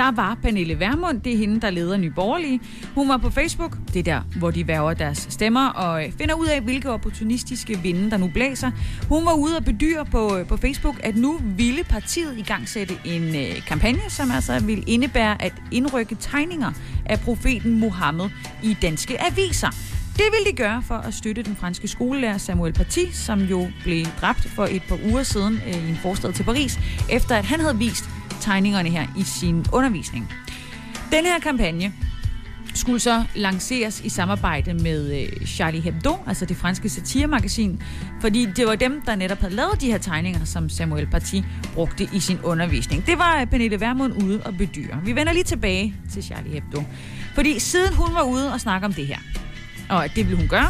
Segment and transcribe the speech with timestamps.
[0.00, 2.60] der var Pernille Vermund, det er hende, der leder Nye Borgerlige.
[2.94, 6.34] Hun var på Facebook, det er der, hvor de værver deres stemmer, og øh, finder
[6.34, 8.70] ud af, hvilke opportunistiske vinde, der nu blæser.
[9.08, 12.68] Hun var ude og bedyre på, øh, på Facebook, at nu ville partiet i gang
[12.68, 16.72] sætte en øh, kampagne, som altså vil indebære at indrykke tegninger
[17.06, 18.28] af profeten Mohammed
[18.62, 19.70] i danske aviser.
[20.16, 24.04] Det ville de gøre for at støtte den franske skolelærer Samuel Paty, som jo blev
[24.20, 26.78] dræbt for et par uger siden øh, i en forstad til Paris,
[27.10, 28.04] efter at han havde vist
[28.40, 30.32] tegningerne her i sin undervisning.
[31.12, 31.92] Den her kampagne
[32.74, 37.82] skulle så lanceres i samarbejde med øh, Charlie Hebdo, altså det franske satiremagasin,
[38.20, 41.36] fordi det var dem, der netop havde lavet de her tegninger, som Samuel Paty
[41.74, 43.06] brugte i sin undervisning.
[43.06, 45.00] Det var øh, Pernille Vermund ude og bedyre.
[45.04, 46.82] Vi vender lige tilbage til Charlie Hebdo,
[47.34, 49.18] fordi siden hun var ude og snakke om det her,
[49.88, 50.68] og det vil hun gøre,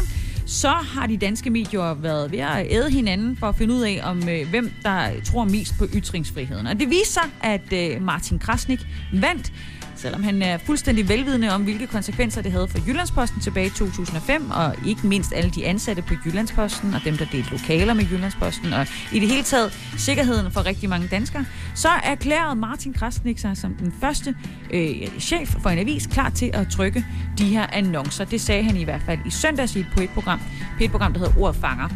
[0.51, 4.01] så har de danske medier været ved at æde hinanden for at finde ud af,
[4.03, 6.67] om øh, hvem der tror mest på ytringsfriheden.
[6.67, 8.79] Og det viser sig, at øh, Martin Krasnik
[9.13, 9.53] vandt
[10.01, 14.51] selvom han er fuldstændig velvidende om, hvilke konsekvenser det havde for Jyllandsposten tilbage i 2005,
[14.51, 18.73] og ikke mindst alle de ansatte på Jyllandsposten, og dem, der delte lokaler med Jyllandsposten,
[18.73, 23.57] og i det hele taget sikkerheden for rigtig mange danskere, så erklærede Martin Krasnik sig
[23.57, 24.35] som den første
[24.73, 27.05] øh, chef for en avis klar til at trykke
[27.37, 28.25] de her annoncer.
[28.25, 30.41] Det sagde han i hvert fald i søndags i et program,
[30.81, 31.89] et program der hedder Ordfanger.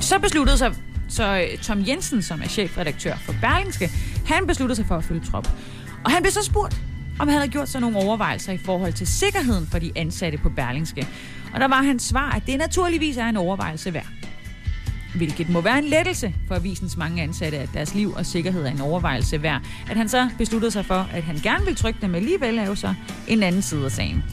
[0.00, 0.74] Så besluttede sig
[1.08, 3.90] så øh, Tom Jensen, som er chefredaktør for Berlingske,
[4.26, 5.48] han besluttede sig for at følge trop.
[6.04, 6.82] Og han blev så spurgt,
[7.18, 10.48] om han havde gjort sig nogle overvejelser i forhold til sikkerheden for de ansatte på
[10.48, 11.06] Berlingske.
[11.54, 14.06] Og der var hans svar, at det naturligvis er en overvejelse værd.
[15.14, 18.70] Hvilket må være en lettelse for avisens mange ansatte, at deres liv og sikkerhed er
[18.70, 19.62] en overvejelse værd.
[19.90, 22.74] At han så besluttede sig for, at han gerne vil trykke dem alligevel, er jo
[22.74, 22.94] så
[23.28, 24.24] en anden side af sagen.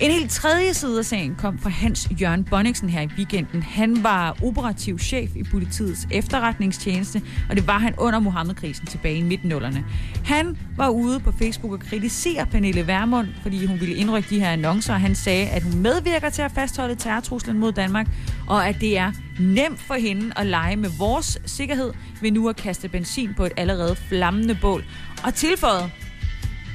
[0.00, 3.62] En helt tredje side af sagen kom fra Hans Jørgen Bonniksen her i weekenden.
[3.62, 9.22] Han var operativ chef i politiets efterretningstjeneste, og det var han under Mohammed-krisen tilbage i
[9.22, 9.84] midtnullerne.
[10.24, 14.50] Han var ude på Facebook og kritisere Pernille Vermund, fordi hun ville indrykke de her
[14.50, 18.06] annoncer, og han sagde, at hun medvirker til at fastholde terrortruslen mod Danmark,
[18.46, 22.56] og at det er nemt for hende at lege med vores sikkerhed ved nu at
[22.56, 24.84] kaste benzin på et allerede flammende bål.
[25.24, 25.90] Og tilføjet,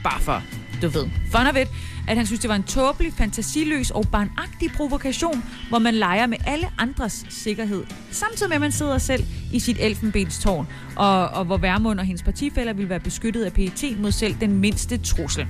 [0.03, 0.44] bare for,
[0.81, 1.67] du ved, fun of it,
[2.07, 6.38] at han synes, det var en tåbelig, fantasiløs og barnagtig provokation, hvor man leger med
[6.45, 9.23] alle andres sikkerhed, samtidig med, at man sidder selv
[9.53, 14.00] i sit elfenbenstårn, og, og hvor Værmund og hendes partifælder vil være beskyttet af PET
[14.00, 15.47] mod selv den mindste trussel.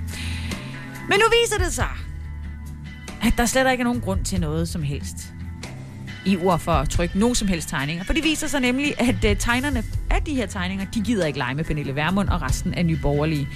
[1.09, 1.90] Men nu viser det sig,
[3.22, 5.34] at der slet ikke er nogen grund til noget som helst
[6.25, 8.03] i ord for at trykke nogen som helst tegninger.
[8.03, 11.40] For det viser sig nemlig, at øh, tegnerne af de her tegninger, de gider ikke
[11.40, 13.47] lege med Pernille Vermund og resten af Nye Borgerlige.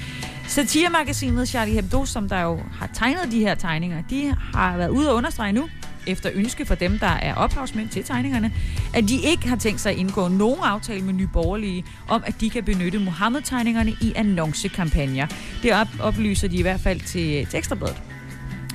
[0.48, 5.10] Satiremagasinet Charlie Hebdo, som der jo har tegnet de her tegninger, de har været ude
[5.10, 5.70] og understrege nu,
[6.08, 8.54] efter ønske for dem, der er ophavsmænd til tegningerne,
[8.94, 12.42] at de ikke har tænkt sig at indgå nogen aftale med Nye Borgerlige om, at
[12.42, 15.28] de kan benytte Mohammed-tegningerne i annoncekampagner.
[15.64, 18.02] Det oplyser de i hvert fald til, til Ekstrabladet.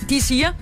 [0.09, 0.53] De siger,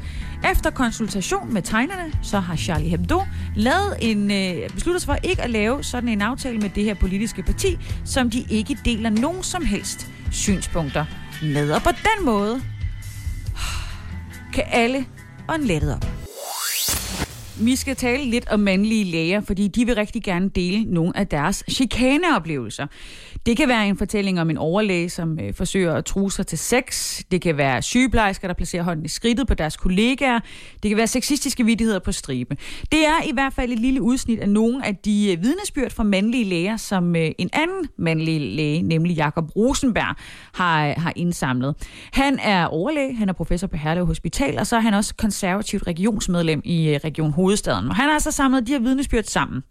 [0.51, 3.23] efter konsultation med tegnerne, så har Charlie Hebdo
[3.57, 6.95] lavet en, øh, besluttet sig for ikke at lave sådan en aftale med det her
[6.95, 11.05] politiske parti, som de ikke deler nogen som helst synspunkter
[11.43, 11.71] med.
[11.71, 12.63] Og på den måde
[14.55, 15.07] kan alle
[15.49, 16.26] ånde lettet op.
[17.61, 21.27] Vi skal tale lidt om mandlige læger, fordi de vil rigtig gerne dele nogle af
[21.27, 22.87] deres chikaneoplevelser.
[23.47, 26.59] Det kan være en fortælling om en overlæge, som øh, forsøger at true sig til
[26.59, 27.21] sex.
[27.31, 30.41] Det kan være sygeplejersker, der placerer hånden i skridtet på deres kollegaer.
[30.83, 32.57] Det kan være sexistiske vidtigheder på stribe.
[32.93, 36.03] Det er i hvert fald et lille udsnit af nogle af de øh, vidnesbyrd fra
[36.03, 40.17] mandlige læger, som øh, en anden mandlig læge, nemlig Jakob Rosenberg,
[40.55, 41.75] har, øh, har indsamlet.
[42.13, 45.87] Han er overlæge, han er professor på Herlev Hospital, og så er han også konservativt
[45.87, 47.46] regionsmedlem i øh, Region Hovedstaden.
[47.91, 49.63] Og han har så samlet de her vidnesbyrd sammen.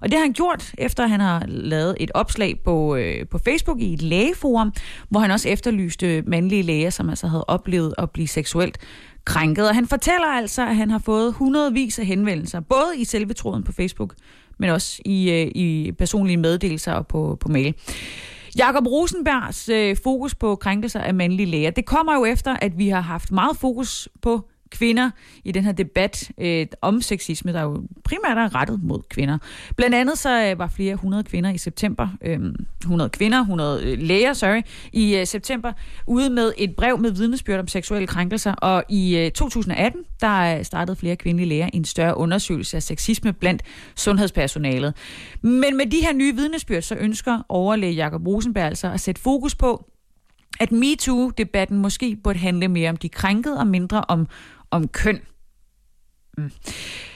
[0.00, 3.80] Og det har han gjort, efter han har lavet et opslag på, øh, på Facebook
[3.80, 4.72] i et lægeforum,
[5.08, 8.78] hvor han også efterlyste mandlige læger, som altså havde oplevet at blive seksuelt
[9.24, 9.68] krænket.
[9.68, 13.62] Og han fortæller altså, at han har fået hundredvis af henvendelser, både i selve tråden
[13.62, 14.14] på Facebook,
[14.58, 17.74] men også i, øh, i personlige meddelelser og på, på mail.
[18.58, 22.88] Jakob Rosenbergs øh, fokus på krænkelser af mandlige læger, det kommer jo efter, at vi
[22.88, 25.10] har haft meget fokus på kvinder
[25.44, 29.38] i den her debat øh, om sexisme, der jo primært er rettet mod kvinder.
[29.76, 32.40] Blandt andet så øh, var flere hundrede kvinder i september, øh,
[32.80, 34.62] 100 kvinder, 100 øh, læger, sorry,
[34.92, 35.72] i øh, september,
[36.06, 40.64] ude med et brev med vidnesbyrd om seksuelle krænkelser, og i øh, 2018, der øh,
[40.64, 43.62] startede flere kvindelige læger en større undersøgelse af sexisme blandt
[43.96, 44.94] sundhedspersonalet.
[45.42, 49.54] Men med de her nye vidnesbyrd, så ønsker overlæge Jakob Rosenberg altså at sætte fokus
[49.54, 49.90] på,
[50.60, 54.26] at MeToo-debatten måske burde handle mere om de krænkede og mindre om,
[54.74, 55.20] om køn.
[56.38, 56.50] Mm.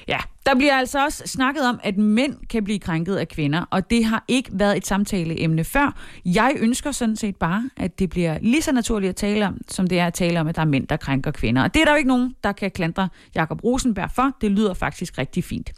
[0.08, 3.90] Ja, der bliver altså også snakket om, at mænd kan blive krænket af kvinder, og
[3.90, 5.96] det har ikke været et samtaleemne før.
[6.24, 9.86] Jeg ønsker sådan set bare, at det bliver lige så naturligt at tale om, som
[9.86, 11.62] det er at tale om, at der er mænd, der krænker kvinder.
[11.62, 14.30] Og det er der jo ikke nogen, der kan klandre Jakob Rosenberg for.
[14.40, 15.72] Det lyder faktisk rigtig fint.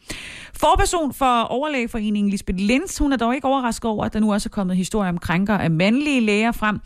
[0.54, 4.48] Forperson for overlægeforeningen Lisbeth Lenz, hun er dog ikke overrasket over, at der nu også
[4.48, 6.80] er kommet historier om krænker af mandlige læger frem.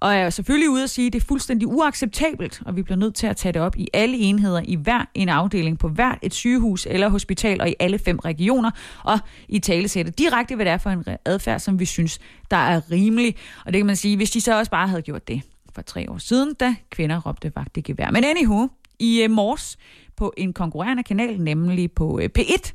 [0.00, 3.14] Og er selvfølgelig ude at sige, at det er fuldstændig uacceptabelt, og vi bliver nødt
[3.14, 6.34] til at tage det op i alle enheder, i hver en afdeling, på hvert et
[6.34, 8.70] sygehus eller hospital og i alle fem regioner,
[9.04, 9.18] og
[9.48, 12.18] i talesætte direkte, hvad det er for en adfærd, som vi synes,
[12.50, 13.36] der er rimelig.
[13.66, 15.42] Og det kan man sige, hvis de så også bare havde gjort det
[15.74, 18.10] for tre år siden, da kvinder råbte vagt i gevær.
[18.10, 18.68] Men anywho,
[18.98, 19.78] i øh, morges
[20.16, 22.72] på en konkurrerende kanal, nemlig på øh, P1,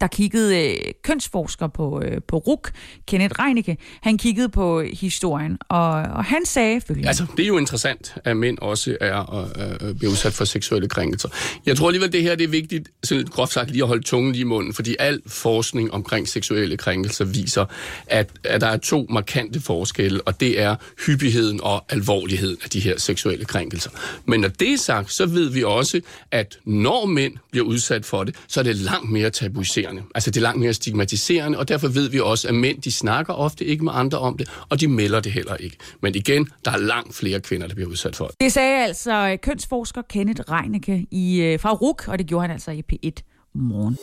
[0.00, 2.70] der kiggede øh, kønsforsker på, øh, på RUK,
[3.06, 7.08] Kenneth Reinicke, han kiggede på historien, og, og han sagde følgende.
[7.08, 9.50] Altså, det er jo interessant, at mænd også er
[9.80, 11.28] øh, bliver udsat for seksuelle krænkelser.
[11.66, 14.32] Jeg tror alligevel, det her det er vigtigt, sådan groft sagt, lige at holde tungen
[14.32, 17.64] lige i munden, fordi al forskning omkring seksuelle krænkelser viser,
[18.06, 20.76] at, at der er to markante forskelle, og det er
[21.06, 23.90] hyppigheden og alvorligheden af de her seksuelle krænkelser.
[24.24, 26.00] Men når det er sagt, så ved vi også,
[26.30, 30.02] at når mænd bliver udsat for det, så er det langt mere tabuiseret stigmatiserende.
[30.14, 33.32] Altså det er langt mere stigmatiserende, og derfor ved vi også, at mænd de snakker
[33.32, 35.76] ofte ikke med andre om det, og de melder det heller ikke.
[36.02, 38.40] Men igen, der er langt flere kvinder, der bliver udsat for det.
[38.40, 42.50] Det sagde altså øh, kønsforsker Kenneth Reinicke i, øh, fra RUK, og det gjorde han
[42.50, 43.98] altså i P1 morgen.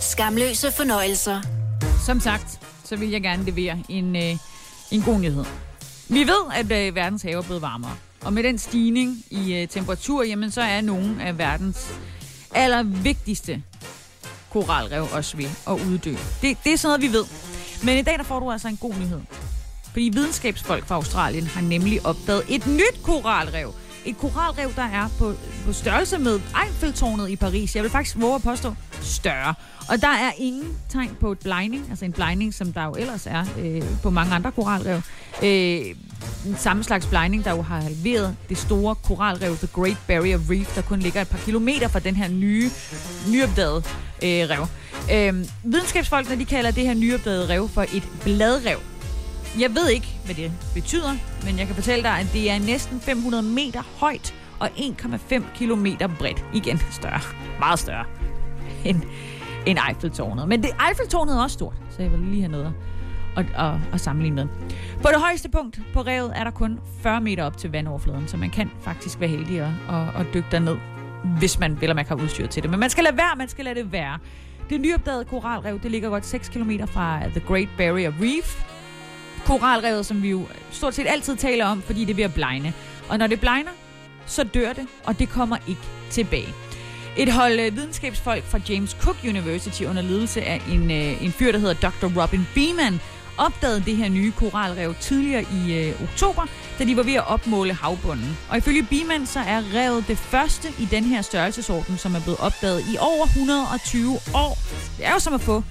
[0.00, 1.40] Skamløse fornøjelser.
[2.06, 4.36] Som sagt, så vil jeg gerne levere en, øh,
[4.90, 5.44] en god nyhed.
[6.08, 7.96] Vi ved, at øh, verdens have er blevet varmere.
[8.24, 11.94] Og med den stigning i øh, temperatur, jamen, så er nogle af verdens
[12.54, 13.62] allervigtigste
[14.50, 16.14] koralrev også ved at uddø.
[16.42, 17.24] Det, det er sådan noget, vi ved.
[17.82, 19.20] Men i dag der får du altså en god nyhed.
[19.84, 23.74] Fordi videnskabsfolk fra Australien har nemlig opdaget et nyt koralrev.
[24.04, 25.34] Et koralrev, der er på,
[25.66, 27.76] på størrelse med Eiffeltårnet i Paris.
[27.76, 29.54] Jeg vil faktisk våge at påstå større.
[29.88, 33.26] Og der er ingen tegn på et blinding, altså en blinding, som der jo ellers
[33.26, 35.00] er øh, på mange andre koralrev.
[35.42, 35.96] Øh,
[36.56, 40.82] samme slags blegning, der jo har halveret det store koralrev, The Great Barrier Reef, der
[40.82, 42.70] kun ligger et par kilometer fra den her nye,
[43.30, 43.82] nyopdagede
[44.22, 44.66] øh, rev.
[45.12, 48.78] Øh, videnskabsfolkene de kalder det her nyopdagede rev for et bladrev.
[49.58, 53.00] Jeg ved ikke, hvad det betyder, men jeg kan fortælle dig, at det er næsten
[53.00, 56.44] 500 meter højt og 1,5 kilometer bredt.
[56.54, 57.20] Igen større.
[57.58, 58.04] Meget større
[58.84, 59.02] end,
[59.66, 60.48] end Eiffeltårnet.
[60.48, 62.74] Men det, Eiffeltårnet er også stort, så jeg vil lige have noget
[63.36, 64.46] at, at, at sammenligne med.
[65.02, 68.36] På det højeste punkt på revet er der kun 40 meter op til vandoverfladen, så
[68.36, 70.76] man kan faktisk være heldig at, at, at dykke derned,
[71.38, 72.70] hvis man vil, at man har udstyr til det.
[72.70, 74.18] Men man skal lade være, man skal lade det være.
[74.70, 78.64] Det nyopdagede koralrev, det ligger godt 6 km fra The Great Barrier Reef.
[79.44, 82.72] Koralrevet, som vi jo stort set altid taler om, fordi det er ved at blegne.
[83.08, 83.70] Og når det blegner,
[84.26, 85.80] så dør det, og det kommer ikke
[86.10, 86.54] tilbage.
[87.18, 91.52] Et hold øh, videnskabsfolk fra James Cook University under ledelse af en, øh, en fyr,
[91.52, 92.22] der hedder Dr.
[92.22, 93.00] Robin Beeman,
[93.38, 96.46] opdagede det her nye koralrev tidligere i øh, oktober,
[96.78, 98.38] da de var ved at opmåle havbunden.
[98.48, 102.40] Og ifølge Biman så er revet det første i den her størrelsesorden, som er blevet
[102.40, 104.58] opdaget i over 120 år.
[104.98, 105.62] Det er jo som at få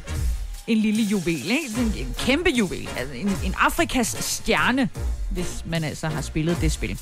[0.67, 1.81] en lille juvel, ikke?
[1.81, 2.89] En, en kæmpe juvel.
[2.97, 4.89] Altså en, en Afrikas stjerne,
[5.31, 6.99] hvis man altså har spillet det spil.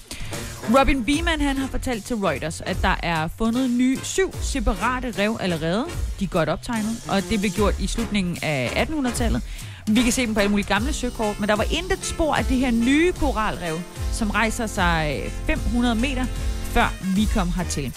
[0.80, 5.38] Robin Beeman han har fortalt til Reuters, at der er fundet nye syv separate rev
[5.40, 5.86] allerede.
[6.20, 9.42] De er godt optegnet, og det blev gjort i slutningen af 1800-tallet.
[9.88, 12.46] Vi kan se dem på alle mulige gamle søkort, men der var intet spor af
[12.46, 13.80] det her nye koralrev,
[14.12, 16.26] som rejser sig øh, 500 meter,
[16.64, 17.94] før vi kom hertil.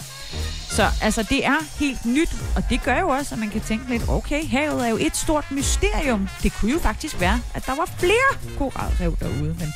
[0.69, 3.89] Så altså, det er helt nyt, og det gør jo også, at man kan tænke
[3.89, 6.29] lidt, okay, havet er jo et stort mysterium.
[6.43, 9.73] Det kunne jo faktisk være, at der var flere koralrev derude, men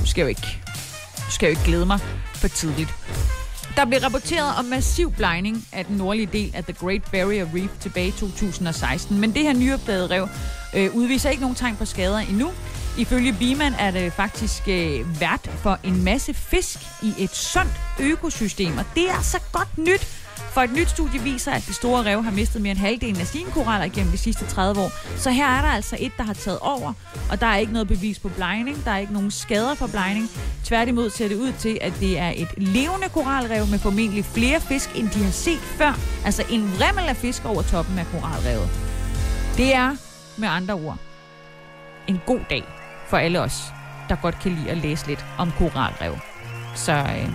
[0.00, 0.58] nu skal jo ikke,
[1.16, 1.98] nu skal jo ikke glæde mig
[2.34, 2.94] for tidligt.
[3.76, 7.70] Der blev rapporteret om massiv blegning af den nordlige del af The Great Barrier Reef
[7.80, 10.28] tilbage i 2016, men det her nyopdagede rev
[10.74, 12.50] øh, udviser ikke nogen tegn på skader endnu.
[12.98, 18.78] Ifølge Biman er det faktisk øh, vært for en masse fisk i et sundt økosystem,
[18.78, 20.22] og det er så godt nyt.
[20.52, 23.26] For et nyt studie viser, at de store rev har mistet mere end halvdelen af
[23.26, 25.18] sine koraller gennem de sidste 30 år.
[25.18, 26.92] Så her er der altså et, der har taget over,
[27.30, 28.84] og der er ikke noget bevis på blegning.
[28.84, 30.30] Der er ikke nogen skader for blegning.
[30.64, 34.90] Tværtimod ser det ud til, at det er et levende koralrev med formentlig flere fisk,
[34.94, 35.98] end de har set før.
[36.24, 38.68] Altså en vrimmel af fisk over toppen af koralrevet.
[39.56, 39.96] Det er
[40.38, 40.98] med andre ord
[42.08, 42.64] en god dag
[43.08, 43.62] for alle os,
[44.08, 46.14] der godt kan lide at læse lidt om koralrev.
[46.74, 47.28] Så øh,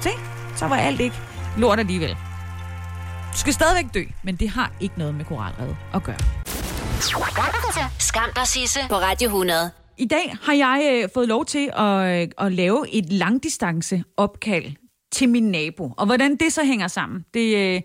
[0.00, 0.10] se,
[0.56, 1.16] så var alt ikke
[1.58, 2.10] lort alligevel.
[3.32, 6.18] Du skal stadigvæk dø, men det har ikke noget med koralrevet at gøre.
[7.98, 9.70] Skam dig, Sisse, på Radio 100.
[9.98, 14.64] I dag har jeg øh, fået lov til at, øh, at lave et langdistance opkald
[15.12, 15.90] til min nabo.
[15.96, 17.80] Og hvordan det så hænger sammen, det, øh,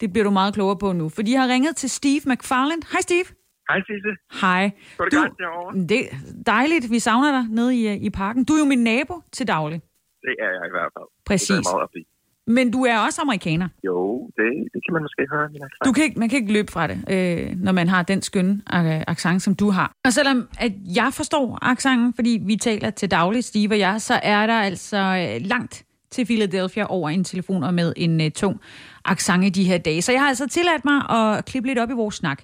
[0.00, 1.08] det bliver du meget klogere på nu.
[1.08, 2.82] For de har ringet til Steve McFarland.
[2.92, 3.24] Hej Steve.
[3.68, 4.12] Hej Sisse.
[4.40, 4.70] Hej.
[4.98, 5.78] Går det Du- godt derovre?
[5.92, 8.44] Det er dejligt, vi savner dig nede i, øh, i parken.
[8.44, 9.80] Du er jo min nabo til daglig.
[10.22, 11.08] Det er jeg i hvert fald.
[11.26, 11.48] Præcis.
[11.48, 12.06] Det er meget.
[12.48, 13.68] Men du er også amerikaner.
[13.86, 15.48] Jo, det, det kan man måske høre.
[15.84, 18.52] Du kan ikke, man kan ikke løbe fra det, øh, når man har den skønne
[18.74, 19.92] øh, accent, som du har.
[20.04, 24.20] Og selvom at jeg forstår accenten, fordi vi taler til daglig, Steve og jeg, så
[24.22, 28.60] er der altså øh, langt til Philadelphia over en telefon og med en øh, tung
[29.04, 30.02] accent i de her dage.
[30.02, 32.42] Så jeg har altså tilladt mig at klippe lidt op i vores snak.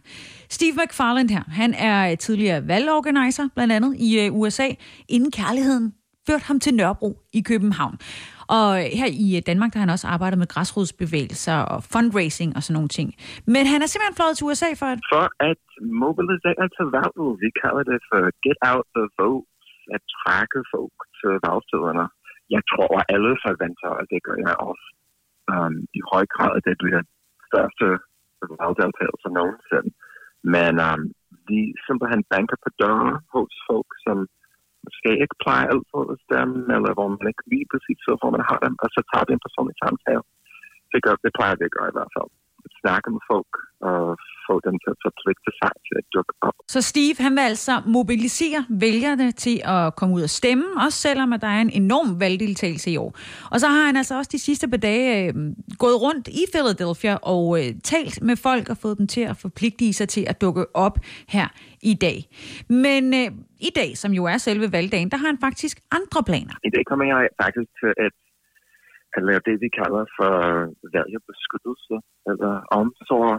[0.50, 4.68] Steve McFarland her, han er øh, tidligere valgorganiser, blandt andet i øh, USA,
[5.08, 5.94] inden kærligheden
[6.26, 7.96] førte ham til Nørrebro i København.
[8.58, 12.50] Og øh, her i øh, Danmark, der har han også arbejdet med græsrodsbevægelser og fundraising
[12.56, 13.08] og sådan nogle ting.
[13.54, 14.98] Men han er simpelthen fløjet til USA for at...
[15.14, 15.62] For at
[16.04, 19.46] mobilisere til valget, vi kalder det for get out the vote,
[19.94, 22.04] at trække folk til valgstederne.
[22.54, 24.86] Jeg tror, at alle forventer, og det gør jeg også.
[25.52, 27.02] Um, I høj grad, at det bliver
[27.48, 27.86] største
[28.60, 29.90] valgdeltagelse nogensinde.
[30.54, 31.02] Men um,
[31.48, 34.16] vi simpelthen banker på døren hos folk, som
[34.84, 38.44] måske ikke plejer altid at stemme, eller hvor man ikke lige præcis ved, hvor man
[38.50, 40.24] har dem, og så tager vi en personlig samtale.
[40.92, 42.30] Det, gør, det plejer vi at gøre i hvert fald.
[42.82, 43.52] Snakke med folk
[43.90, 44.16] og
[44.46, 46.54] få dem til at forpligte sig til at dukke op.
[46.68, 51.32] Så Steve, han vil altså mobilisere vælgerne til at komme ud og stemme, også selvom
[51.32, 53.10] at der er en enorm valgdeltagelse i år.
[53.52, 55.34] Og så har han altså også de sidste par dage øh,
[55.78, 59.92] gået rundt i Philadelphia og øh, talt med folk og fået dem til at forpligte
[59.92, 61.48] sig til at dukke op her
[61.82, 62.18] i dag.
[62.68, 63.28] Men øh,
[63.68, 66.54] i dag, som jo er selve valgdagen, der har han faktisk andre planer.
[66.68, 68.12] I dag kommer jeg faktisk til at,
[69.16, 71.96] at lave det, vi kalder for øh, vælgerbeskyttelse,
[72.30, 73.32] eller omsorg.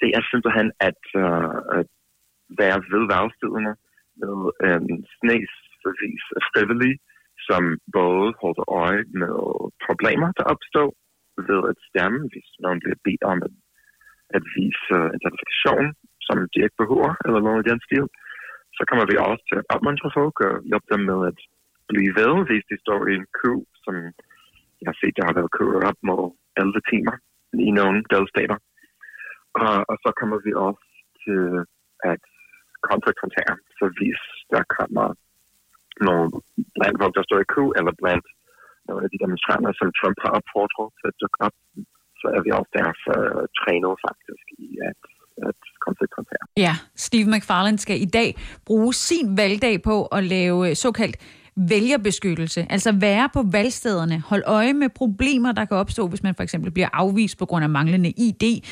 [0.00, 1.88] Det er simpelthen at, uh, at
[2.60, 3.72] være ved valgstederne
[4.22, 6.98] med øh, en snesvis af frivillige,
[7.48, 7.62] som
[7.98, 9.36] både holder øje med
[9.86, 10.88] problemer, der opstår
[11.48, 13.54] ved at stemme, hvis nogen bliver bedt om at,
[14.36, 15.86] at vise uh, identifikation,
[16.26, 18.06] som de ikke behøver, eller noget i den stil.
[18.76, 21.38] Så kommer vi også til at opmuntre folk og hjælpe dem med at
[21.90, 23.52] blive ved, hvis de står i en kø,
[23.84, 23.94] som
[24.80, 26.22] jeg har set, der har været kørt op mod
[26.56, 27.14] 11 timer
[27.66, 28.58] i nogle delstater.
[29.64, 30.86] Og, og så kommer vi også
[31.24, 31.44] til
[32.12, 32.22] at
[32.90, 34.20] konfrontere, så hvis
[34.54, 35.06] der kommer
[36.06, 36.26] nogle
[36.76, 38.26] blandt folk, der står i kø, eller blandt
[38.88, 41.56] nogle af de demonstranter, som Trump har opfordret til at dukke op,
[42.20, 43.16] så er vi også derfor
[43.60, 45.02] trænet faktisk i at,
[45.48, 46.44] at konfrontere.
[46.66, 46.74] Ja,
[47.06, 48.28] Steve McFarland skal i dag
[48.68, 51.16] bruge sin valgdag på at lave såkaldt
[51.68, 52.66] vælgerbeskyttelse.
[52.70, 56.70] Altså være på valgstederne, holde øje med problemer, der kan opstå, hvis man for eksempel
[56.70, 58.64] bliver afvist på grund af manglende ID.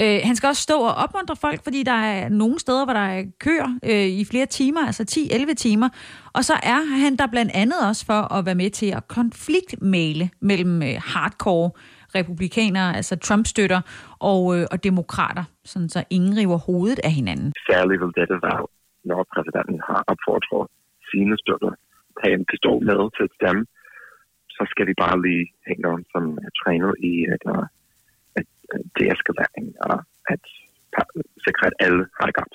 [0.00, 3.06] Øh, han skal også stå og opmuntre folk, fordi der er nogle steder, hvor der
[3.16, 5.04] er køer øh, i flere timer, altså
[5.50, 5.88] 10-11 timer.
[6.32, 10.30] Og så er han der blandt andet også for at være med til at konfliktmale
[10.40, 11.70] mellem øh, hardcore
[12.14, 13.80] republikanere, altså Trump-støtter,
[14.18, 17.52] og, øh, og demokrater, sådan så ingen river hovedet af hinanden.
[17.70, 18.62] Særligt vil dette være,
[19.04, 20.68] når præsidenten har opfordret
[21.10, 21.70] sine støtter
[22.20, 23.62] tage en pistol med til dem, stemme,
[24.56, 27.64] så skal vi bare lige hænge nogen, som er trænet i at, øh,
[28.38, 29.96] at, øh, at deeskalering og
[30.34, 30.42] at
[31.46, 32.54] sikre, at alle har det godt.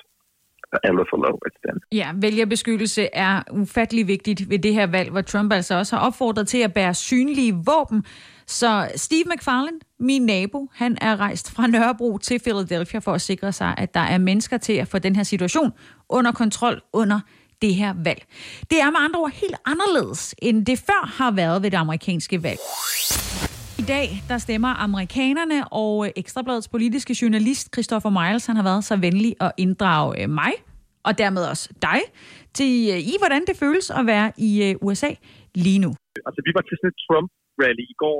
[0.72, 1.80] Og alle får lov at stemme.
[1.92, 6.48] Ja, vælgerbeskyttelse er ufattelig vigtigt ved det her valg, hvor Trump altså også har opfordret
[6.48, 8.04] til at bære synlige våben.
[8.46, 13.52] Så Steve McFarland, min nabo, han er rejst fra Nørrebro til Philadelphia for at sikre
[13.52, 15.72] sig, at der er mennesker til at få den her situation
[16.08, 17.20] under kontrol under
[17.62, 18.22] det her valg.
[18.70, 22.42] Det er med andre ord helt anderledes, end det før har været ved det amerikanske
[22.42, 22.60] valg.
[23.82, 28.96] I dag der stemmer amerikanerne, og Ekstrabladets politiske journalist Christopher Miles han har været så
[29.06, 30.52] venlig at inddrage øh, mig,
[31.08, 32.00] og dermed også dig,
[32.58, 35.10] til øh, i hvordan det føles at være i øh, USA
[35.64, 35.90] lige nu.
[36.28, 38.18] Altså, vi var til sådan et Trump-rally i går,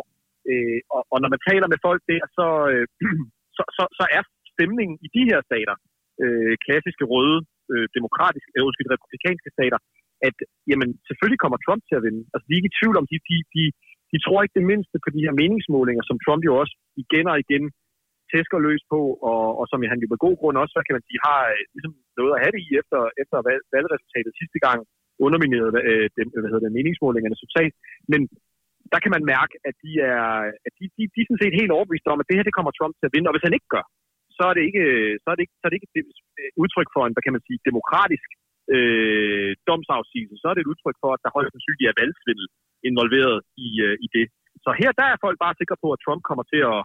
[0.50, 2.84] øh, og, og når man taler med folk der, så, øh,
[3.56, 4.22] så, så, så er
[4.54, 5.76] stemningen i de her stater,
[6.22, 7.38] øh, klassiske røde,
[7.72, 9.78] øh, demokratiske, øh, undskyld, republikanske stater,
[10.28, 10.36] at
[10.70, 12.22] jamen, selvfølgelig kommer Trump til at vinde.
[12.32, 13.62] Altså, de er ikke i tvivl om, de, de, de,
[14.12, 17.36] de tror ikke det mindste på de her meningsmålinger, som Trump jo også igen og
[17.44, 17.64] igen
[18.32, 21.06] tæsker løs på, og, og som han jo med god grund også, hvad kan man
[21.08, 23.36] sige, har øh, ligesom noget at have det i efter, efter
[23.74, 24.78] valgresultatet sidste gang
[25.26, 27.72] undermineret øh, dem, hvad hedder det, meningsmålingernes resultat.
[28.12, 28.20] Men
[28.92, 30.26] der kan man mærke, at de er,
[30.66, 32.72] at de, de, de er sådan set helt overbeviste om, at det her det kommer
[32.74, 33.28] Trump til at vinde.
[33.28, 33.84] Og hvis han ikke gør,
[34.38, 34.84] så er det ikke,
[35.22, 36.10] så er det ikke, så er det ikke et
[36.62, 38.28] udtryk for en, hvad kan man sige, demokratisk
[38.74, 40.36] øh, domsafsigelse.
[40.40, 42.46] Så er det et udtryk for, at der højst sandsynligt er valgsvindel
[42.90, 43.36] involveret
[43.66, 44.26] i, øh, i det.
[44.64, 46.80] Så her der er folk bare sikre på, at Trump kommer til at,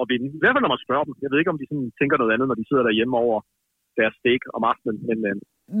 [0.00, 0.28] at vinde.
[0.36, 1.14] I hvert fald når man spørger dem.
[1.24, 3.38] Jeg ved ikke, om de sådan tænker noget andet, når de sidder derhjemme over
[3.98, 4.98] deres steak om aftenen.
[5.08, 5.34] Men, øh,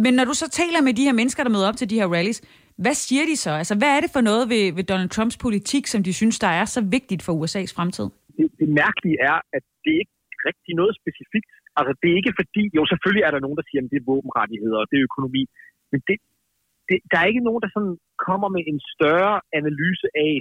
[0.04, 2.08] men når du så taler med de her mennesker, der møder op til de her
[2.14, 2.40] rallies,
[2.84, 3.52] hvad siger de så?
[3.62, 6.52] Altså, hvad er det for noget ved, ved Donald Trumps politik, som de synes, der
[6.60, 8.06] er så vigtigt for USA's fremtid?
[8.38, 10.14] Det, det mærkelige er, at det ikke
[10.48, 11.48] rigtig noget specifikt.
[11.78, 14.10] Altså, det er ikke fordi, jo selvfølgelig er der nogen, der siger, at det er
[14.12, 15.42] våbenrettigheder, og det er økonomi,
[15.90, 16.16] men det,
[16.88, 17.94] det, der er ikke nogen, der sådan
[18.26, 20.32] kommer med en større analyse af,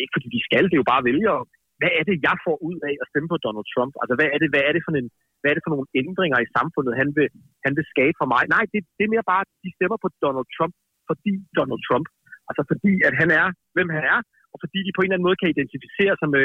[0.00, 1.40] ikke fordi de skal, det er jo bare vælgere,
[1.80, 3.92] hvad er det, jeg får ud af at stemme på Donald Trump?
[4.02, 5.08] Altså, hvad er det, hvad er det, for, en,
[5.40, 7.28] hvad er det for nogle ændringer i samfundet, han vil,
[7.66, 8.42] han vil skabe for mig?
[8.54, 10.74] Nej, det, det er mere bare, at de stemmer på Donald Trump,
[11.08, 12.06] fordi Donald Trump.
[12.48, 13.46] Altså fordi, at han er,
[13.76, 14.18] hvem han er,
[14.52, 16.44] og fordi de på en eller anden måde kan identificere sig med,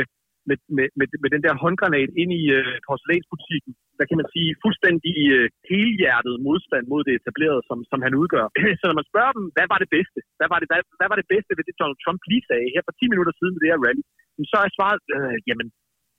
[0.50, 3.72] med, med, med, med den der håndgranat ind i øh, porcelænsbutikken.
[3.98, 4.50] Hvad kan man sige?
[4.64, 8.46] Fuldstændig øh, helhjertet modstand mod det etablerede, som, som han udgør.
[8.80, 10.20] Så når man spørger dem, hvad var det bedste?
[10.40, 12.84] Hvad var det, hvad, hvad var det bedste ved det, Donald Trump lige sagde her
[12.88, 14.04] for 10 minutter siden ved det her rally?
[14.52, 15.68] Så er svaret, øh, jamen,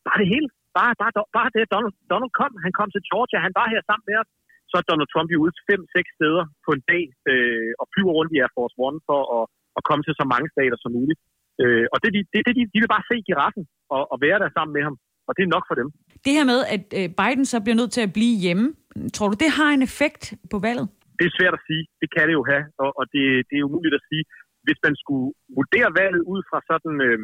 [0.09, 0.49] bare det hele.
[0.79, 2.53] Bare, bare, bare det, Donald, Donald kom.
[2.67, 3.39] Han kom til Georgia.
[3.47, 4.31] Han var her sammen med os
[4.71, 8.33] så er Donald Trump jo ude fem-seks steder på en dag øh, og flyver rundt
[8.35, 9.45] i Air Force One for at,
[9.79, 11.21] at komme til så mange stater som muligt.
[11.63, 13.65] Øh, og det, det, det, de, de vil bare se giraffen
[13.95, 14.97] og, og være der sammen med ham.
[15.29, 15.89] Og det er nok for dem.
[16.27, 18.67] Det her med, at øh, Biden så bliver nødt til at blive hjemme,
[19.15, 20.87] tror du, det har en effekt på valget?
[21.19, 21.85] Det er svært at sige.
[22.01, 24.25] Det kan det jo have, og, og det, det er umuligt at sige.
[24.67, 25.27] Hvis man skulle
[25.59, 27.21] vurdere valget ud fra sådan øh,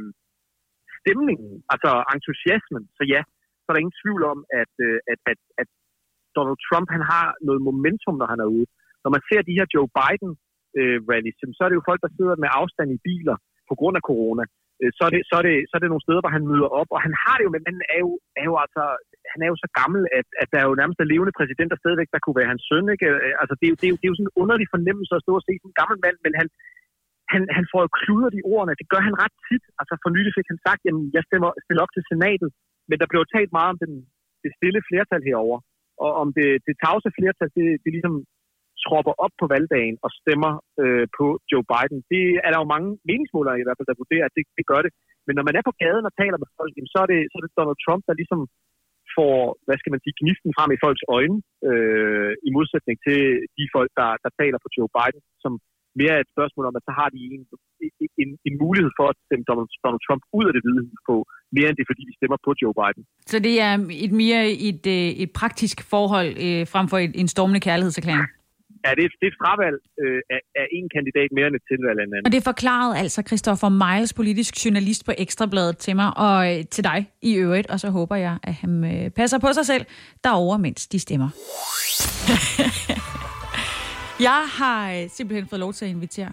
[1.01, 3.21] stemningen, altså entusiasmen, så ja,
[3.61, 5.69] så er der ingen tvivl om, at, øh, at, at, at
[6.37, 8.67] Donald Trump han har noget momentum, når han er ude.
[9.05, 10.33] Når man ser de her Joe Biden
[10.79, 10.99] øh,
[11.57, 13.37] så er det jo folk, der sidder med afstand i biler
[13.71, 14.45] på grund af corona.
[14.81, 16.71] Øh, så, er det, så, er det, så er det nogle steder, hvor han møder
[16.81, 18.83] op, og han har det jo, men han er jo, er jo altså,
[19.33, 21.83] han er jo så gammel, at, at der er jo nærmest en levende præsident, der
[21.83, 22.87] stadigvæk der kunne være hans søn.
[22.95, 23.07] Ikke?
[23.13, 25.13] Øh, altså, det, er jo, det, er jo, det er jo sådan en underlig fornemmelse
[25.15, 26.49] at stå og se sådan en gammel mand, men han,
[27.33, 28.81] han, han får jo kludret i ordene.
[28.81, 29.65] Det gør han ret tit.
[29.81, 32.51] Altså for nylig fik han sagt, at jeg stemmer, stiller op til senatet,
[32.89, 33.93] men der blev talt meget om den,
[34.43, 35.59] det stille flertal herover
[36.05, 38.15] og om det, det tavse flertal, det, det ligesom
[38.87, 41.99] tropper op på valgdagen og stemmer øh, på Joe Biden.
[42.13, 44.81] Det er der jo mange meningsmålere i hvert fald, der vurderer, at det, det gør
[44.87, 44.93] det.
[45.27, 47.45] Men når man er på gaden og taler med folk, så er det, så er
[47.45, 48.41] det Donald Trump, der ligesom
[49.17, 53.21] får, hvad skal man sige, gnisten frem i folks øjne, øh, i modsætning til
[53.59, 55.53] de folk, der, der taler på Joe Biden, som
[56.01, 57.43] mere er et spørgsmål om, at så har de en,
[58.23, 61.15] en, en mulighed for at stemme Donald, Donald Trump ud af det hvide på,
[61.57, 63.03] mere end det, fordi de stemmer på Joe Biden.
[63.33, 63.73] Så det er
[64.07, 68.27] et mere et, øh, et praktisk forhold øh, frem for en stormende kærlighedserklæring?
[68.87, 72.13] Ja, det er, det er fravalg øh, af, en kandidat mere end et tilvalg end
[72.15, 72.27] anden.
[72.27, 76.85] Og det forklarede altså Christoffer Miles, politisk journalist på Ekstrabladet til mig, og øh, til
[76.85, 79.85] dig i øvrigt, og så håber jeg, at han øh, passer på sig selv
[80.25, 81.29] derovre, mens de stemmer.
[84.29, 86.33] jeg har øh, simpelthen fået lov til at invitere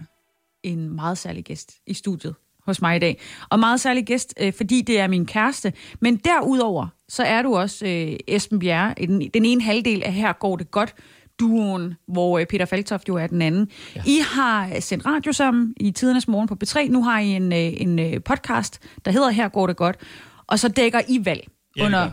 [0.62, 2.34] en meget særlig gæst i studiet
[2.66, 3.20] hos mig i dag.
[3.50, 5.72] Og meget særlig gæst, øh, fordi det er min kæreste.
[6.00, 10.32] Men derudover, så er du også øh, Esben Bjerre, den, den ene halvdel af Her
[10.32, 10.94] går det godt,
[11.40, 13.68] duoen, hvor øh, Peter Faltoft jo er den anden.
[13.96, 14.02] Ja.
[14.06, 16.90] I har sendt radio sammen i Tidernes Morgen på B3.
[16.90, 19.96] Nu har I en, øh, en øh, podcast, der hedder Her går det godt.
[20.46, 22.10] Og så dækker I valg ja, under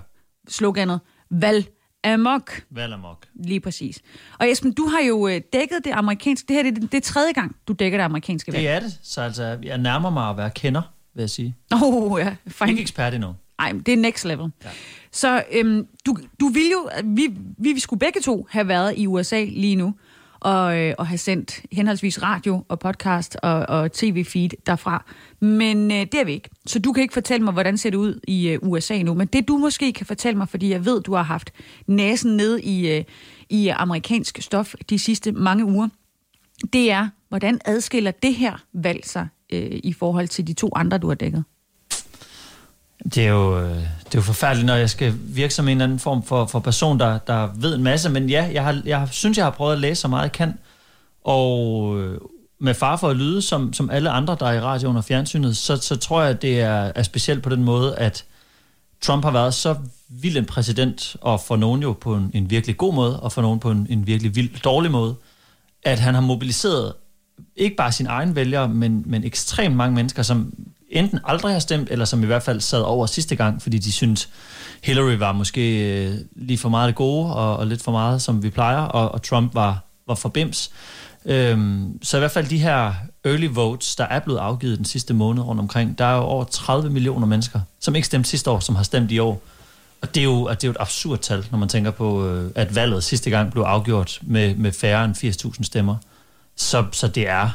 [0.48, 1.00] sloganet
[1.32, 1.68] Valg
[2.04, 2.64] Amok.
[2.72, 3.26] Val amok.
[3.36, 4.02] Lige præcis.
[4.40, 6.48] Og Esben, du har jo dækket det amerikanske...
[6.48, 8.64] Det her det, det er tredje gang, du dækker det amerikanske valg.
[8.64, 9.00] Det er det.
[9.04, 10.82] Så altså, jeg nærmer mig at være kender,
[11.16, 11.56] vil jeg sige.
[11.74, 12.36] Åh, oh, ja.
[12.48, 12.70] Fine.
[12.70, 13.36] Ikke ekspert endnu.
[13.62, 14.52] Nej, det er next level.
[14.64, 14.70] Ja.
[15.12, 16.90] Så øhm, du, du vil jo...
[17.04, 19.94] Vi, vi skulle begge to have været i USA lige nu
[20.42, 25.06] og, øh, og have sendt henholdsvis radio og podcast og, og tv-feed derfra.
[25.40, 26.50] Men øh, det er vi ikke.
[26.66, 29.14] Så du kan ikke fortælle mig, hvordan ser det ud i øh, USA nu.
[29.14, 31.54] Men det du måske kan fortælle mig, fordi jeg ved, du har haft
[31.88, 33.04] næsen ned i, øh,
[33.50, 35.88] i amerikansk stof de sidste mange uger,
[36.74, 40.98] det er, hvordan adskiller det her valg sig øh, i forhold til de to andre,
[40.98, 41.44] du har dækket?
[43.04, 45.84] Det er, jo, øh, det er jo forfærdeligt, når jeg skal virke som en eller
[45.84, 48.10] anden form for, for person, der, der ved en masse.
[48.10, 50.58] Men ja, jeg, har, jeg synes, jeg har prøvet at læse så meget jeg kan.
[51.24, 52.22] Og øh,
[52.60, 55.58] med far for at lyde, som, som alle andre, der er i radioen og fjernsynet,
[55.58, 58.26] så, så tror jeg, at det er, er specielt på den måde, at
[59.02, 59.76] Trump har været så
[60.10, 63.42] vild en præsident, og for nogen jo på en, en virkelig god måde, og for
[63.42, 65.16] nogen på en, en virkelig vild dårlig måde,
[65.84, 66.94] at han har mobiliseret
[67.56, 70.54] ikke bare sin egen vælgere, men, men ekstremt mange mennesker, som
[70.92, 73.92] enten aldrig har stemt, eller som i hvert fald sad over sidste gang, fordi de
[73.92, 74.30] synes
[74.84, 78.44] Hillary var måske øh, lige for meget det gode, og, og lidt for meget, som
[78.44, 80.72] vi plejer, og, og Trump var, var for bims.
[81.26, 82.94] Øhm, så i hvert fald de her
[83.26, 86.44] early votes, der er blevet afgivet den sidste måned rundt omkring, der er jo over
[86.44, 89.42] 30 millioner mennesker, som ikke stemte sidste år, som har stemt i år.
[90.02, 92.52] Og det er jo, det er jo et absurd tal, når man tænker på, øh,
[92.56, 95.16] at valget sidste gang blev afgjort med, med færre end
[95.56, 95.96] 80.000 stemmer.
[96.56, 97.50] Så, så det er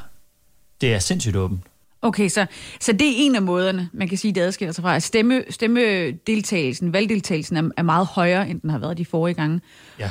[0.81, 1.61] det er sindssygt åbent.
[2.03, 2.47] Okay, så,
[2.81, 6.93] så det er en af måderne, man kan sige, det adskiller sig fra, stemme, stemmedeltagelsen,
[6.93, 9.61] valgdeltagelsen er, er meget højere, end den har været de forrige gange.
[9.99, 10.11] Ja.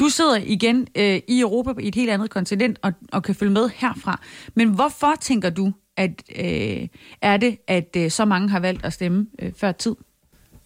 [0.00, 3.52] Du sidder igen øh, i Europa i et helt andet kontinent og, og kan følge
[3.52, 4.20] med herfra.
[4.54, 6.88] Men hvorfor tænker du, at øh,
[7.22, 9.94] er det, at øh, så mange har valgt at stemme øh, før tid?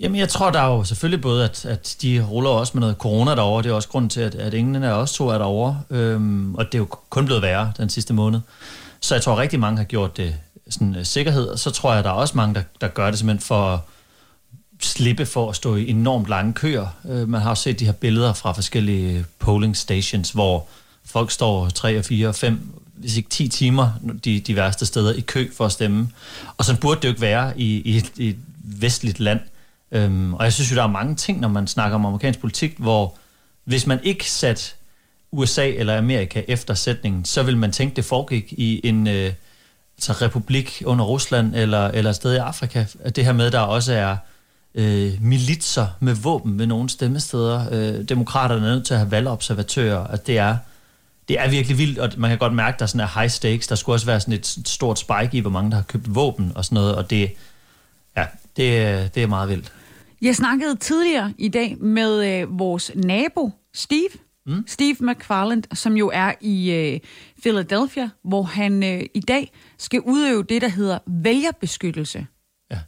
[0.00, 2.96] Jamen, jeg tror, der er jo selvfølgelig både, at, at de ruller også med noget
[2.96, 3.62] corona derovre.
[3.62, 5.82] Det er også grund til, at, at ingen af os to er derovre.
[5.90, 8.40] Øhm, og det er jo kun blevet værre den sidste måned.
[9.00, 10.34] Så jeg tror, rigtig mange har gjort det
[10.70, 11.46] sådan øh, sikkerhed.
[11.46, 13.80] Og så tror jeg, der er også mange, der, der gør det simpelthen for at
[14.82, 16.86] slippe for at stå i enormt lange køer.
[17.08, 20.66] Øh, man har også set de her billeder fra forskellige polling stations, hvor
[21.04, 23.92] folk står 3 og 4 og 5 hvis ikke 10 timer
[24.24, 26.08] de, de værste steder i kø for at stemme.
[26.56, 29.40] Og sådan burde det jo ikke være i, i, et, i et vestligt land.
[29.92, 32.74] Øhm, og jeg synes jo, der er mange ting, når man snakker om amerikansk politik,
[32.78, 33.14] hvor
[33.64, 34.62] hvis man ikke satte
[35.32, 39.32] USA eller Amerika efter sætningen, så vil man tænke, det foregik i en øh,
[40.08, 42.84] altså republik under Rusland eller, eller et sted i Afrika.
[43.00, 44.16] At det her med, der også er
[44.74, 47.66] øh, militser med våben ved nogle stemmesteder.
[47.72, 50.06] Øh, demokraterne er nødt til at have valgobservatører.
[50.06, 50.56] At det er,
[51.28, 53.66] det er virkelig vildt, og man kan godt mærke, at der sådan er high stakes.
[53.66, 56.52] Der skulle også være sådan et stort spike i, hvor mange der har købt våben
[56.54, 57.32] og sådan noget, og det,
[58.16, 59.72] ja, det, det er meget vildt.
[60.22, 64.10] Jeg snakkede tidligere i dag med øh, vores nabo, Steve,
[64.46, 64.64] Mm.
[64.66, 67.00] Steve McFarland, som jo er i øh,
[67.40, 72.26] Philadelphia, hvor han øh, i dag skal udøve det, der hedder vælgerbeskyttelse.
[72.70, 72.78] Ja.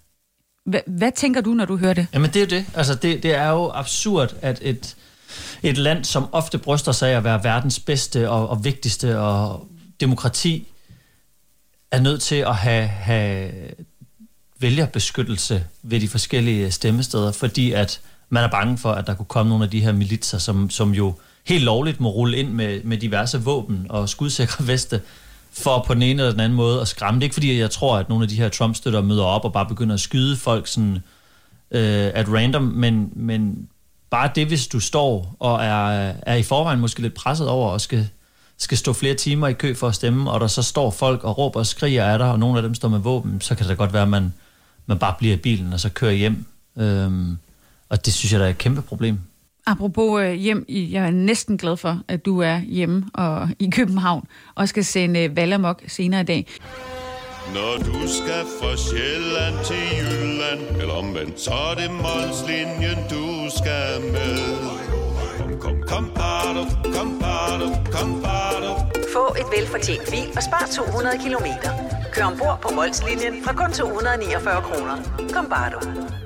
[0.66, 2.06] H- hvad tænker du, når du hører det?
[2.14, 2.66] Jamen det er jo det.
[2.74, 4.96] Altså det, det er jo absurd, at et,
[5.62, 9.68] et land, som ofte bryster sig af at være verdens bedste og, og vigtigste og
[10.00, 10.68] demokrati,
[11.90, 13.52] er nødt til at have, have
[14.60, 19.50] vælgerbeskyttelse ved de forskellige stemmesteder, fordi at man er bange for, at der kunne komme
[19.50, 21.14] nogle af de her militser, som, som jo
[21.46, 25.00] helt lovligt må rulle ind med, med diverse våben og skudsikre veste,
[25.52, 27.20] for på den ene eller den anden måde at skræmme.
[27.20, 29.52] Det er ikke fordi, jeg tror, at nogle af de her Trump-støtter møder op og
[29.52, 30.98] bare begynder at skyde folk sådan
[31.70, 33.68] øh, at random, men, men
[34.10, 37.80] bare det, hvis du står og er, er i forvejen måske lidt presset over og
[37.80, 38.08] skal,
[38.58, 41.38] skal stå flere timer i kø for at stemme, og der så står folk og
[41.38, 43.78] råber og skriger af dig, og nogle af dem står med våben, så kan det
[43.78, 44.32] godt være, at man,
[44.86, 46.46] man bare bliver i bilen og så kører hjem.
[46.76, 47.38] Øhm,
[47.88, 49.18] og det synes jeg, der er et kæmpe problem.
[49.66, 54.26] Apropos øh, hjem, jeg er næsten glad for, at du er hjemme og i København
[54.54, 56.46] og skal sende øh, Valamok senere i dag.
[57.54, 63.26] Når du skal fra Sjælland til Jylland, eller omvendt, så er det Molslinjen, du
[63.58, 64.38] skal med.
[65.38, 66.62] Kom, kom, kom, bado,
[66.96, 68.72] kom, bado, kom, bado.
[69.12, 71.70] Få et velfortjent bil og spar 200 kilometer.
[72.12, 74.96] Kør ombord på Molslinjen fra kun 249 kroner.
[75.34, 76.21] Kom bare du.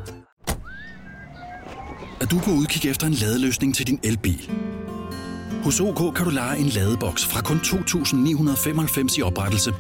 [2.20, 4.50] Er du på udkig efter en ladeløsning til din elbil?
[5.64, 9.74] Hos OK kan du lege en ladeboks fra kun 2.995 i oprettelse,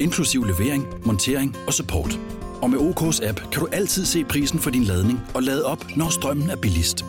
[0.00, 2.18] inklusiv levering, montering og support.
[2.62, 5.86] Og med OK's app kan du altid se prisen for din ladning og lade op,
[5.96, 7.04] når strømmen er billigst.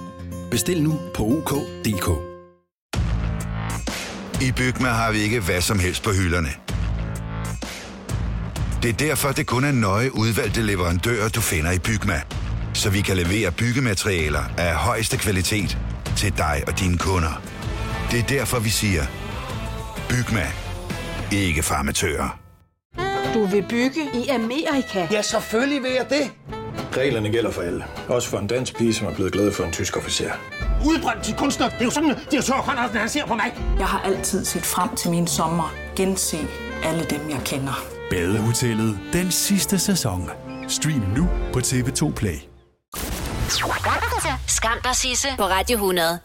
[0.52, 2.10] Bestil nu på OK.dk.
[4.42, 6.50] I Bygma har vi ikke hvad som helst på hylderne.
[8.84, 12.22] Det er derfor, det kun er nøje udvalgte leverandører, du finder i Bygma.
[12.74, 15.78] Så vi kan levere byggematerialer af højeste kvalitet
[16.18, 17.42] til dig og dine kunder.
[18.12, 19.04] Det er derfor, vi siger,
[20.10, 20.48] Bygma.
[21.32, 22.40] Ikke farmatører.
[23.34, 25.08] Du vil bygge i Amerika?
[25.12, 26.32] Ja, selvfølgelig vil jeg det.
[26.98, 27.84] Reglerne gælder for alle.
[28.08, 30.32] Også for en dansk pige, som er blevet glad for en tysk officer.
[30.86, 31.70] Udbrændt til kunstner.
[31.70, 33.54] Det er jo sådan, at direktør Conradsen, han ser på mig.
[33.80, 35.74] Jeg har altid set frem til min sommer.
[35.96, 36.38] Gense
[36.84, 37.86] alle dem, jeg kender.
[38.10, 39.00] Badehotellet.
[39.14, 40.30] Den sidste sæson.
[40.68, 42.53] Stream nu på TV2 Play.
[44.48, 46.20] Skam dig, Sisse, på Radio 100.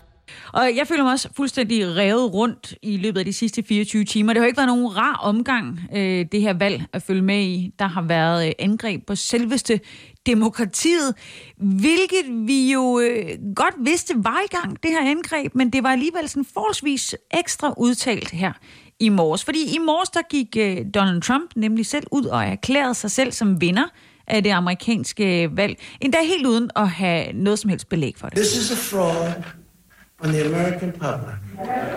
[0.52, 4.32] Og jeg føler mig også fuldstændig revet rundt i løbet af de sidste 24 timer.
[4.32, 7.74] Det har ikke været nogen rar omgang, øh, det her valg at følge med i.
[7.78, 9.80] Der har været øh, angreb på selveste
[10.26, 11.14] demokratiet,
[11.56, 15.90] hvilket vi jo øh, godt vidste var i gang, det her angreb, men det var
[15.90, 18.52] alligevel sådan forholdsvis ekstra udtalt her
[19.00, 19.44] i morges.
[19.44, 23.32] Fordi i morges, der gik øh, Donald Trump nemlig selv ud og erklærede sig selv
[23.32, 23.84] som vinder
[24.28, 28.36] af det amerikanske valg, endda helt uden at have noget som helst belæg for det.
[28.36, 29.32] This is a fraud
[30.24, 31.36] on the American public.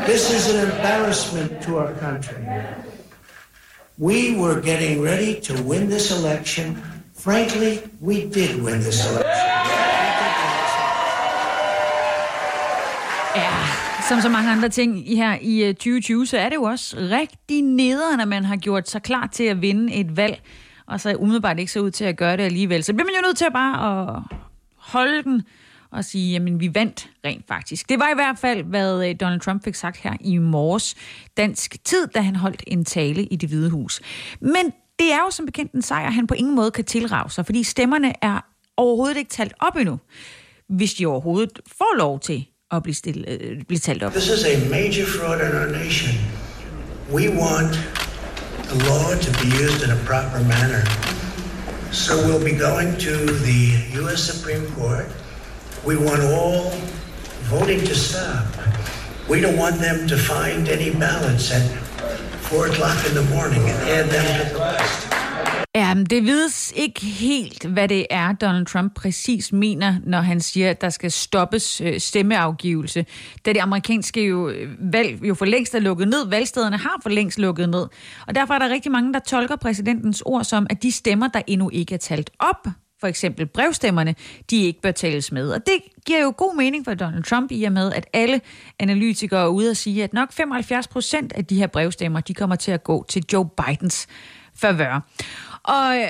[0.06, 2.42] This is an embarrassment to our country.
[4.00, 6.78] We were getting ready to win this election
[7.24, 9.52] Frankly, we did win this election.
[13.36, 13.52] Ja,
[14.10, 16.98] som så mange andre ting i her i øh, 2020, så er det jo også
[16.98, 20.42] rigtig nederen, at man har gjort sig klar til at vinde et valg,
[20.92, 22.84] og så umiddelbart ikke så ud til at gøre det alligevel.
[22.84, 24.22] Så bliver man jo nødt til at bare at
[24.78, 25.44] holde den
[25.92, 27.90] og sige, jamen vi vandt rent faktisk.
[27.90, 30.96] Det var i hvert fald, hvad øh, Donald Trump fik sagt her i morges
[31.38, 34.02] dansk tid, da han holdt en tale i det hvide hus.
[34.42, 34.66] Men
[35.00, 37.64] det er jo som bekendt en sejr, han på ingen måde kan tilrage sig, fordi
[37.64, 38.46] stemmerne er
[38.78, 40.00] overhovedet ikke talt op endnu,
[40.70, 44.12] hvis de overhovedet får lov til at blive, stille, øh, blive talt op.
[44.12, 46.16] This is a major fraud in our nation.
[47.14, 48.02] We want
[48.72, 50.84] the law to be used in a proper manner.
[51.92, 54.24] So we'll be going to the U.S.
[54.24, 55.08] Supreme Court.
[55.86, 56.70] We want all
[57.50, 58.46] voting to stop.
[59.32, 61.64] We don't want them to find any balance at
[62.42, 65.08] 4 o'clock in the morning and add them to the list.
[65.76, 70.42] Ja, men det vides ikke helt, hvad det er, Donald Trump præcis mener, når han
[70.42, 73.06] siger, at der skal stoppes øh, stemmeafgivelse.
[73.46, 77.10] Da det amerikanske jo, øh, valg jo for længst er lukket ned, valgstederne har for
[77.10, 77.88] længst lukket ned.
[78.28, 81.42] Og derfor er der rigtig mange, der tolker præsidentens ord som, at de stemmer, der
[81.48, 82.68] endnu ikke er talt op,
[83.02, 84.16] for eksempel brevstemmerne,
[84.50, 85.52] de ikke bør tales med.
[85.52, 88.42] Og det giver jo god mening for Donald Trump i og med, at alle
[88.80, 92.56] analytikere er ude og sige, at nok 75 procent af de her brevstemmer, de kommer
[92.56, 94.08] til at gå til Joe Bidens
[94.56, 95.00] favør.
[95.64, 96.08] Og øh,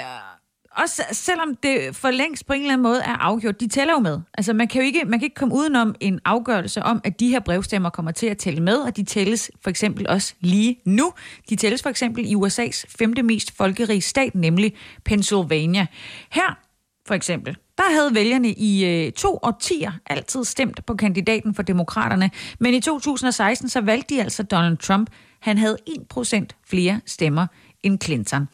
[0.78, 4.00] også selvom det for længst på en eller anden måde er afgjort, de tæller jo
[4.00, 4.20] med.
[4.34, 7.30] Altså man kan jo ikke, man kan ikke komme udenom en afgørelse om, at de
[7.30, 11.14] her brevstemmer kommer til at tælle med, og de tælles for eksempel også lige nu.
[11.50, 14.74] De tælles for eksempel i USA's femte mest folkerige stat, nemlig
[15.06, 15.88] Pennsylvania.
[16.32, 16.71] Her
[17.08, 22.32] for eksempel, der havde vælgerne i øh, to årtier altid stemt på kandidaten for demokraterne,
[22.60, 25.10] men i 2016 så valgte de altså Donald Trump.
[25.40, 25.78] Han havde
[26.14, 27.48] 1% flere stemmer
[27.84, 28.48] end Clinton.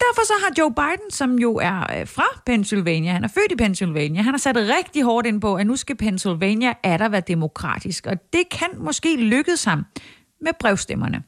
[0.00, 3.56] Derfor så har Joe Biden, som jo er øh, fra Pennsylvania, han er født i
[3.56, 7.22] Pennsylvania, han har sat rigtig hårdt ind på, at nu skal Pennsylvania er der være
[7.28, 9.84] demokratisk, og det kan måske lykkes ham
[10.40, 11.22] med brevstemmerne.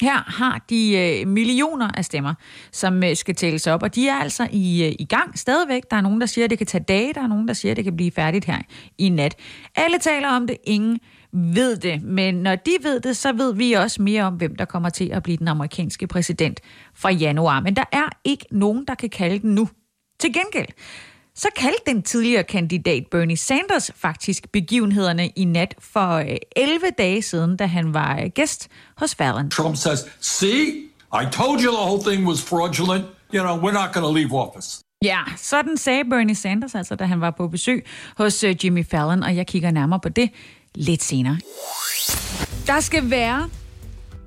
[0.00, 2.34] Her har de øh, millioner af stemmer,
[2.72, 5.82] som øh, skal tælles op, og de er altså i, øh, i gang stadigvæk.
[5.90, 7.72] Der er nogen, der siger, at det kan tage dage, der er nogen, der siger,
[7.72, 8.58] at det kan blive færdigt her
[8.98, 9.36] i nat.
[9.76, 10.98] Alle taler om det, ingen
[11.32, 14.64] ved det, men når de ved det, så ved vi også mere om, hvem der
[14.64, 16.60] kommer til at blive den amerikanske præsident
[16.94, 17.60] fra januar.
[17.60, 19.68] Men der er ikke nogen, der kan kalde den nu.
[20.20, 20.68] Til gengæld,
[21.40, 26.24] så kaldte den tidligere kandidat Bernie Sanders faktisk begivenhederne i nat for
[26.56, 29.50] 11 dage siden, da han var gæst hos Fallon.
[29.50, 30.66] Trump says, see,
[31.22, 33.04] I told you the whole thing was fraudulent.
[33.34, 34.80] You know, we're not going to leave office.
[35.04, 39.36] Ja, sådan sagde Bernie Sanders altså, da han var på besøg hos Jimmy Fallon, og
[39.36, 40.30] jeg kigger nærmere på det
[40.74, 41.38] lidt senere.
[42.66, 43.50] Der skal være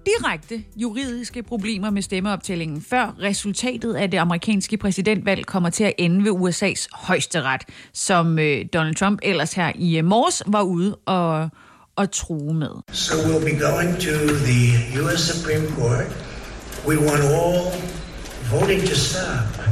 [0.05, 6.25] direkte juridiske problemer med stemmeoptællingen, før resultatet af det amerikanske præsidentvalg kommer til at ende
[6.25, 7.61] ved USA's højesteret,
[7.93, 11.49] som øh, Donald Trump ellers her i øh, morges var ude og,
[11.95, 12.69] og true med.
[12.91, 14.13] So we'll be going to
[14.49, 14.63] the
[15.01, 15.19] U.S.
[15.19, 16.05] Supreme Court.
[16.87, 17.59] We want all
[18.51, 19.65] voting to stop.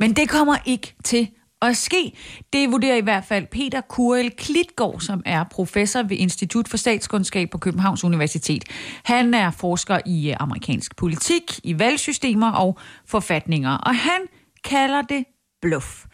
[0.00, 1.28] Men det kommer ikke til
[1.62, 2.12] at ske.
[2.52, 7.50] Det vurderer i hvert fald Peter Kurel Klitgaard, som er professor ved Institut for Statskundskab
[7.50, 8.64] på Københavns Universitet.
[9.04, 14.20] Han er forsker i øh, amerikansk politik, i valgsystemer og forfatninger, og han
[14.64, 15.24] kalder det
[15.62, 16.04] bluff.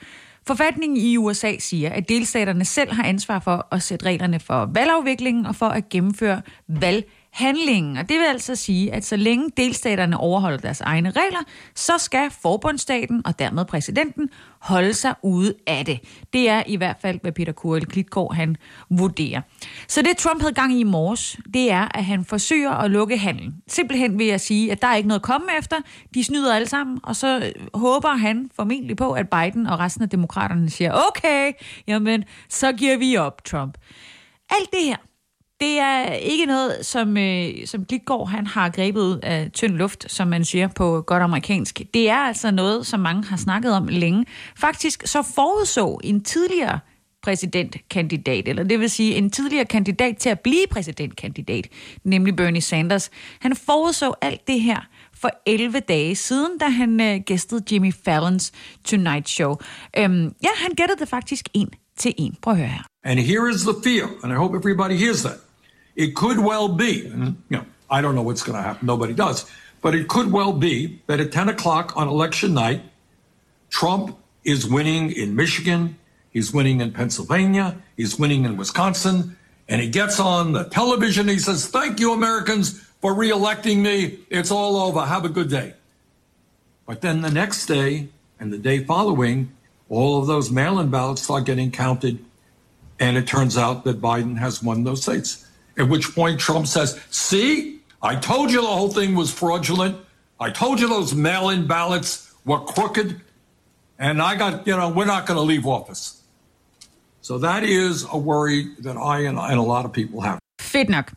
[0.46, 5.46] Forfatningen i USA siger, at delstaterne selv har ansvar for at sætte reglerne for valgafviklingen
[5.46, 7.04] og for at gennemføre valg
[7.37, 7.96] handlingen.
[7.96, 11.40] Og det vil altså sige, at så længe delstaterne overholder deres egne regler,
[11.75, 16.01] så skal forbundsstaten og dermed præsidenten holde sig ude af det.
[16.33, 18.57] Det er i hvert fald, hvad Peter Kurel Klitgaard han
[18.90, 19.40] vurderer.
[19.88, 23.18] Så det Trump havde gang i i morges, det er, at han forsøger at lukke
[23.18, 23.55] handlen.
[23.68, 25.77] Simpelthen vil jeg sige, at der er ikke noget at komme efter.
[26.14, 30.03] De snyder alle sammen, og så øh, håber han formentlig på, at Biden og resten
[30.03, 31.53] af demokraterne siger, okay,
[31.87, 33.79] jamen, så giver vi op, Trump.
[34.51, 34.96] Alt det her,
[35.60, 40.12] det er ikke noget, som, øh, som Glitgaard han har grebet ud af tynd luft,
[40.12, 41.82] som man siger på godt amerikansk.
[41.94, 44.26] Det er altså noget, som mange har snakket om længe.
[44.56, 46.78] Faktisk så forudså en tidligere
[47.22, 51.68] præsidentkandidat, eller det vil sige en tidligere kandidat til at blive præsidentkandidat,
[52.04, 53.10] nemlig Bernie Sanders.
[53.40, 54.80] Han forudså alt det her
[55.20, 58.52] for 11 dage siden, da han øh, gæstede Jimmy Fallons
[58.84, 59.56] Tonight Show.
[59.98, 62.36] Øhm, ja, han gættede det faktisk en til en.
[62.42, 62.82] Prøv at høre her.
[63.04, 65.45] And here is the fear, and I hope everybody hears that.
[65.96, 69.14] It could well be, and you know, I don't know what's going to happen, nobody
[69.14, 72.82] does, but it could well be that at 10 o'clock on election night,
[73.70, 75.98] Trump is winning in Michigan,
[76.30, 79.37] he's winning in Pennsylvania, he's winning in Wisconsin,
[79.68, 84.20] and he gets on the television, he says, Thank you, Americans, for re electing me.
[84.30, 85.04] It's all over.
[85.04, 85.74] Have a good day.
[86.87, 89.50] But then the next day, And the day following,
[89.88, 92.22] all of those mail in ballots start getting counted.
[93.00, 95.45] And it turns out that Biden has won those states.
[95.78, 99.96] At which point Trump says, See, I told you the whole thing was fraudulent.
[100.40, 103.20] I told you those mail in ballots were crooked.
[103.98, 106.22] And I got, you know, we're not going to leave office.
[107.22, 110.38] So that is a worry that I and, and a lot of people have.
[110.60, 111.12] Fedt nok.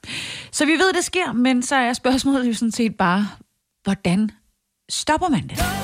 [0.51, 3.27] Så vi ved, det sker, men så er spørgsmålet jo sådan set bare,
[3.83, 4.29] hvordan
[4.89, 5.78] stopper man det?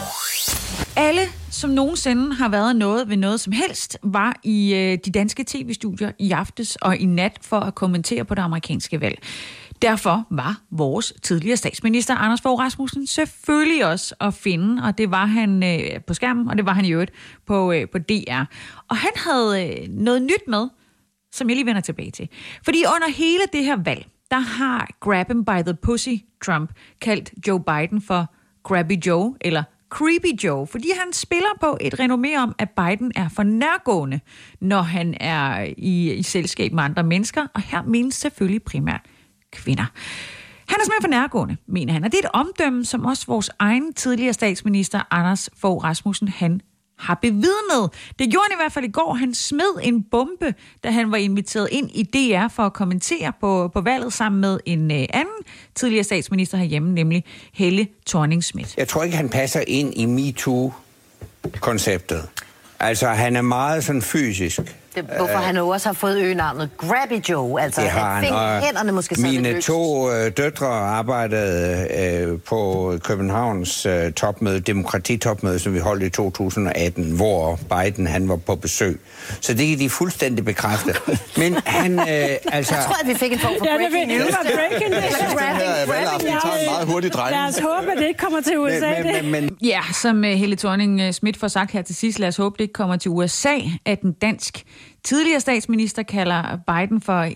[0.97, 5.43] Alle, som nogensinde har været noget ved noget som helst, var i øh, de danske
[5.47, 9.19] tv-studier i aftes og i nat for at kommentere på det amerikanske valg.
[9.81, 15.25] Derfor var vores tidligere statsminister Anders Fogh Rasmussen selvfølgelig også at finde, og det var
[15.25, 17.12] han øh, på skærmen, og det var han i øvrigt
[17.45, 18.43] på, øh, på DR.
[18.89, 20.67] Og han havde øh, noget nyt med,
[21.31, 22.29] som jeg lige vender tilbage til.
[22.65, 27.34] Fordi under hele det her valg, der har Grab him by the pussy Trump kaldt
[27.47, 29.63] Joe Biden for Grabby Joe, eller
[29.95, 34.19] Creepy Joe, fordi han spiller på et renommé om, at Biden er for nærgående,
[34.62, 39.01] når han er i, i selskab med andre mennesker, og her menes selvfølgelig primært
[39.51, 39.86] kvinder.
[40.67, 43.49] Han er simpelthen for nærgående, mener han, og det er et omdømme, som også vores
[43.60, 46.62] egen tidligere statsminister, Anders Fogh Rasmussen, han
[46.97, 47.89] har bevidnet.
[48.19, 49.13] Det gjorde han i hvert fald i går.
[49.13, 50.53] Han smed en bombe,
[50.84, 54.60] da han var inviteret ind i DR for at kommentere på, på valget sammen med
[54.65, 55.36] en øh, anden
[55.75, 58.73] tidligere statsminister herhjemme, nemlig Helle thorning -Schmidt.
[58.77, 62.29] Jeg tror ikke, han passer ind i MeToo-konceptet.
[62.79, 64.62] Altså, han er meget sådan fysisk.
[64.95, 67.62] Det, hvorfor han jo også har fået øgenavnet Grabby Joe.
[67.62, 71.88] Altså, Det har han fik og hænderne måske Mine to øh, døtre arbejdede
[72.31, 78.36] øh, på Københavns øh, topmøde, demokratitopmøde, som vi holdt i 2018, hvor Biden han var
[78.36, 78.99] på besøg.
[79.41, 80.93] Så det kan de fuldstændig bekræfte.
[81.41, 82.75] Men han, øh, altså...
[82.75, 84.31] Jeg tror, at vi fik en form for Ja, det, breaking det news.
[84.31, 85.15] var breaking news.
[85.89, 87.36] Grabbing, grabbing.
[87.36, 89.03] Lad os håbe, at det ikke kommer til USA.
[89.03, 89.25] det.
[89.25, 92.53] men, Ja, som uh, Helle thorning Schmidt får sagt her til sidst, lad os håbe,
[92.58, 93.55] det ikke kommer til USA,
[93.86, 94.63] at den dansk
[95.05, 97.29] tidligere statsminister kalder Biden for,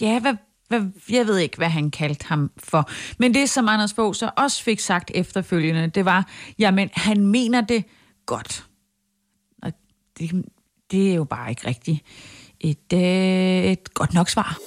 [0.00, 0.34] ja, hvad,
[0.68, 2.90] hvad, jeg ved ikke, hvad han kaldte ham for.
[3.18, 7.60] Men det, som Anders Fogh så også fik sagt efterfølgende, det var, jamen, han mener
[7.60, 7.84] det
[8.26, 8.66] godt.
[9.62, 9.72] Og
[10.18, 10.44] det,
[10.90, 12.02] det er jo bare ikke rigtigt
[12.60, 14.58] et, øh, et godt nok svar.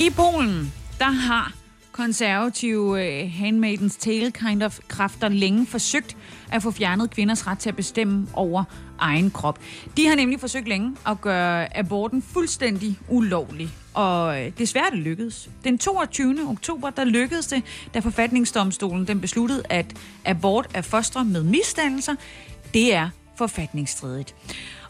[0.00, 1.61] I Polen, der har
[1.92, 6.16] konservative uh, Handmaidens Tale kind of kræfter længe forsøgt
[6.52, 8.64] at få fjernet kvinders ret til at bestemme over
[8.98, 9.58] egen krop.
[9.96, 13.68] De har nemlig forsøgt længe at gøre aborten fuldstændig ulovlig.
[13.94, 15.50] Og øh, desværre det lykkedes.
[15.64, 16.38] Den 22.
[16.48, 17.62] oktober, der lykkedes det,
[17.94, 19.86] da forfatningsdomstolen den besluttede, at
[20.24, 22.14] abort af fostre med misdannelser,
[22.74, 24.34] det er forfatningsstridigt.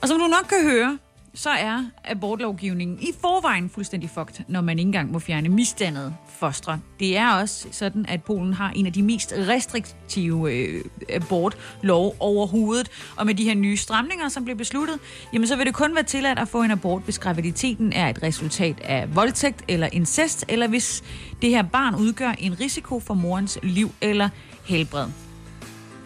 [0.01, 0.99] Og som du nok kan høre,
[1.35, 6.81] så er abortlovgivningen i forvejen fuldstændig fucked, når man ikke engang må fjerne misdannede fostre.
[7.01, 12.88] Det er også sådan, at Polen har en af de mest restriktive øh, abortlov overhovedet.
[13.16, 14.99] Og med de her nye stramninger, som blev besluttet,
[15.33, 18.23] jamen så vil det kun være tilladt at få en abort, hvis graviditeten er et
[18.23, 21.03] resultat af voldtægt eller incest, eller hvis
[21.42, 24.29] det her barn udgør en risiko for morens liv eller
[24.64, 25.07] helbred.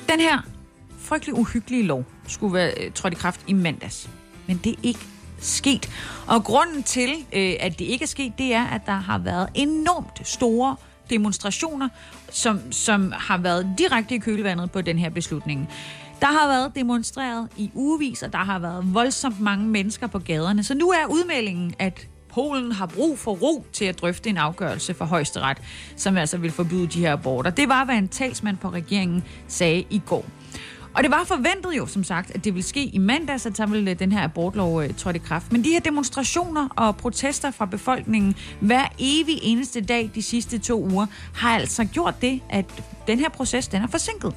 [0.08, 0.38] Den her
[0.98, 4.10] frygtelig uhyggelige lov skulle være øh, trådt i kraft i mandags.
[4.46, 5.00] Men det er ikke
[5.38, 5.90] sket.
[6.26, 9.48] Og grunden til, øh, at det ikke er sket, det er, at der har været
[9.54, 10.76] enormt store
[11.10, 11.88] demonstrationer,
[12.30, 15.68] som, som har været direkte i kølevandet på den her beslutning.
[16.20, 20.62] Der har været demonstreret i ugevis, og der har været voldsomt mange mennesker på gaderne.
[20.62, 24.94] Så nu er udmeldingen, at Polen har brug for ro til at drøfte en afgørelse
[24.94, 25.58] for højesteret,
[25.96, 27.50] som altså vil forbyde de her aborter.
[27.50, 30.24] Det var, hvad en talsmand for regeringen sagde i går.
[30.96, 33.66] Og det var forventet jo, som sagt, at det ville ske i mandags, at så
[33.66, 35.52] ville øh, den her abortlov øh, trådte i kraft.
[35.52, 40.84] Men de her demonstrationer og protester fra befolkningen hver evig eneste dag de sidste to
[40.92, 42.64] uger, har altså gjort det, at
[43.06, 44.34] den her proces, den er forsinket.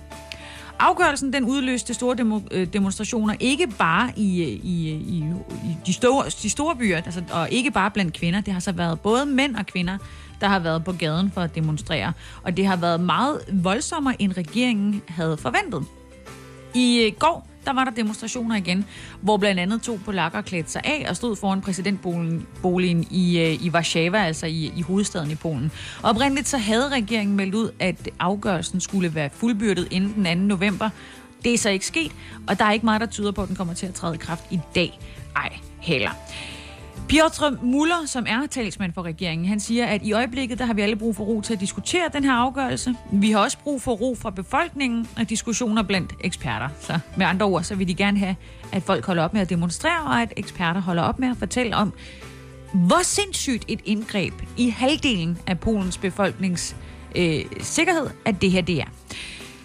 [0.80, 5.18] Afgørelsen den udløste store demo, øh, demonstrationer, ikke bare i, øh, i, øh, i,
[5.64, 8.42] i de, store, de store byer, altså, og ikke bare blandt kvinder.
[8.42, 9.98] Det har så været både mænd og kvinder,
[10.42, 12.14] der har været på gaden for at demonstrere.
[12.44, 15.86] Og det har været meget voldsommere, end regeringen havde forventet.
[16.74, 18.86] I øh, går, der var der demonstrationer igen,
[19.22, 23.70] hvor blandt andet to polakker klædte sig af og stod foran præsidentboligen i, øh, i
[23.70, 25.72] Warszawa, altså i, i hovedstaden i Polen.
[26.04, 30.46] Og oprindeligt så havde regeringen meldt ud, at afgørelsen skulle være fuldbyrdet inden den 2.
[30.46, 30.90] november.
[31.44, 32.12] Det er så ikke sket,
[32.48, 34.18] og der er ikke meget, der tyder på, at den kommer til at træde i
[34.18, 35.00] kraft i dag.
[35.36, 36.12] Ej, heller.
[37.10, 40.82] Piotr Muller, som er talsmand for regeringen, han siger, at i øjeblikket der har vi
[40.82, 42.96] alle brug for ro til at diskutere den her afgørelse.
[43.12, 46.70] Vi har også brug for ro fra befolkningen og diskussioner blandt eksperter.
[46.80, 48.36] Så med andre ord, så vil de gerne have,
[48.72, 51.76] at folk holder op med at demonstrere, og at eksperter holder op med at fortælle
[51.76, 51.94] om,
[52.74, 56.76] hvor sindssygt et indgreb i halvdelen af Polens befolknings
[57.16, 58.88] øh, sikkerhed, at det her det er.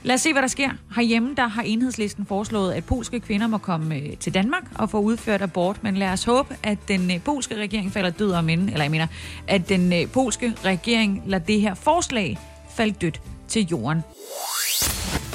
[0.04, 0.70] Lad os se, hvad der sker.
[0.96, 5.00] Herhjemme der har enhedslisten foreslået, at polske kvinder må komme øh, til Danmark og få
[5.00, 5.82] udført abort.
[5.82, 8.68] Men lad os håbe, at den øh, polske regering falder død om inden.
[8.68, 9.06] Eller jeg mener,
[9.48, 12.38] at den øh, polske regering lader det her forslag
[12.76, 14.02] falde dødt til jorden.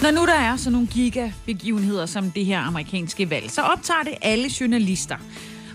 [0.02, 4.14] Når nu der er sådan nogle gigabegivenheder som det her amerikanske valg, så optager det
[4.22, 5.18] alle journalister.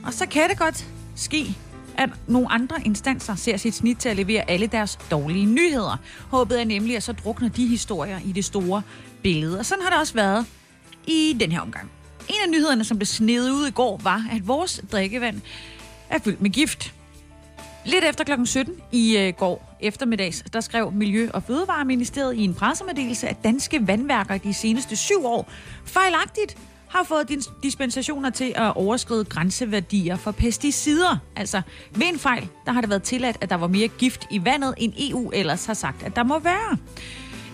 [0.05, 0.87] Og så kan det godt
[1.17, 1.57] ske,
[1.99, 5.97] at nogle andre instanser ser sit snit til at levere alle deres dårlige nyheder.
[6.29, 8.83] Håbet er nemlig, at så drukner de historier i det store
[9.23, 9.59] billede.
[9.59, 10.47] Og sådan har det også været
[11.07, 11.91] i den her omgang.
[12.29, 15.41] En af nyhederne, som blev snedet ud i går, var, at vores drikkevand
[16.11, 16.95] er fyldt med gift.
[17.85, 18.33] Lidt efter kl.
[18.45, 23.87] 17 i øh, går eftermiddags, der skrev Miljø- og Fødevareministeriet i en pressemeddelelse, at danske
[23.87, 25.49] vandværker de seneste syv år
[25.85, 26.57] fejlagtigt
[26.95, 31.19] har fået dispensationer til at overskride grænseværdier for pesticider.
[31.37, 31.63] Altså,
[31.95, 34.75] ved en fejl, der har det været tilladt, at der var mere gift i vandet,
[34.79, 36.79] end EU ellers har sagt, at der må være.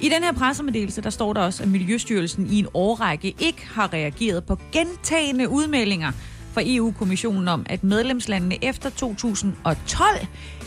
[0.01, 3.93] I den her pressemeddelelse, der står der også, at Miljøstyrelsen i en årrække ikke har
[3.93, 6.13] reageret på gentagende udmeldinger
[6.53, 10.27] fra EU-kommissionen om, at medlemslandene efter 2012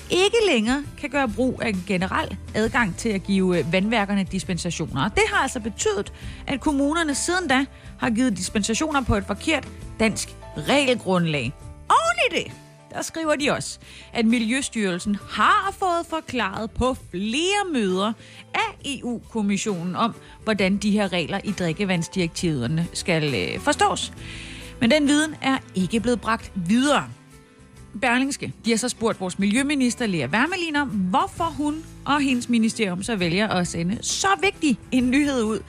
[0.09, 5.03] ikke længere kan gøre brug af en generel adgang til at give øh, vandværkerne dispensationer.
[5.03, 6.13] Og det har altså betydet,
[6.47, 7.65] at kommunerne siden da
[7.99, 9.67] har givet dispensationer på et forkert
[9.99, 11.53] dansk regelgrundlag.
[11.89, 12.51] Oven i det,
[12.91, 13.79] der skriver de også,
[14.13, 18.13] at Miljøstyrelsen har fået forklaret på flere møder
[18.53, 24.13] af EU-kommissionen om, hvordan de her regler i drikkevandsdirektiverne skal øh, forstås.
[24.81, 27.07] Men den viden er ikke blevet bragt videre.
[28.01, 33.03] Berlingske, de har så spurgt vores miljøminister Lea Wermelin om, hvorfor hun og hendes ministerium
[33.03, 35.59] så vælger at sende så vigtig en nyhed ud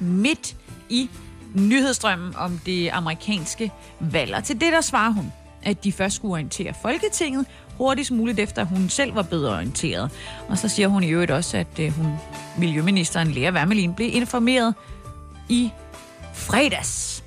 [0.00, 0.56] midt
[0.88, 1.10] i
[1.54, 4.34] nyhedsstrømmen om det amerikanske valg.
[4.34, 8.62] Og til det der svarer hun, at de først skulle orientere Folketinget hurtigst muligt efter,
[8.62, 10.10] at hun selv var bedre orienteret.
[10.48, 12.12] Og så siger hun i øvrigt også, at øh, hun,
[12.58, 14.74] miljøministeren Lea Wermelin blev informeret
[15.48, 15.70] i
[16.34, 17.24] fredags.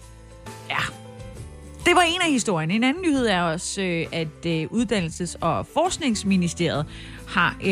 [1.85, 2.71] Det var en af historien.
[2.71, 6.85] En anden nyhed er også, øh, at øh, Uddannelses- og Forskningsministeriet
[7.27, 7.71] har øh,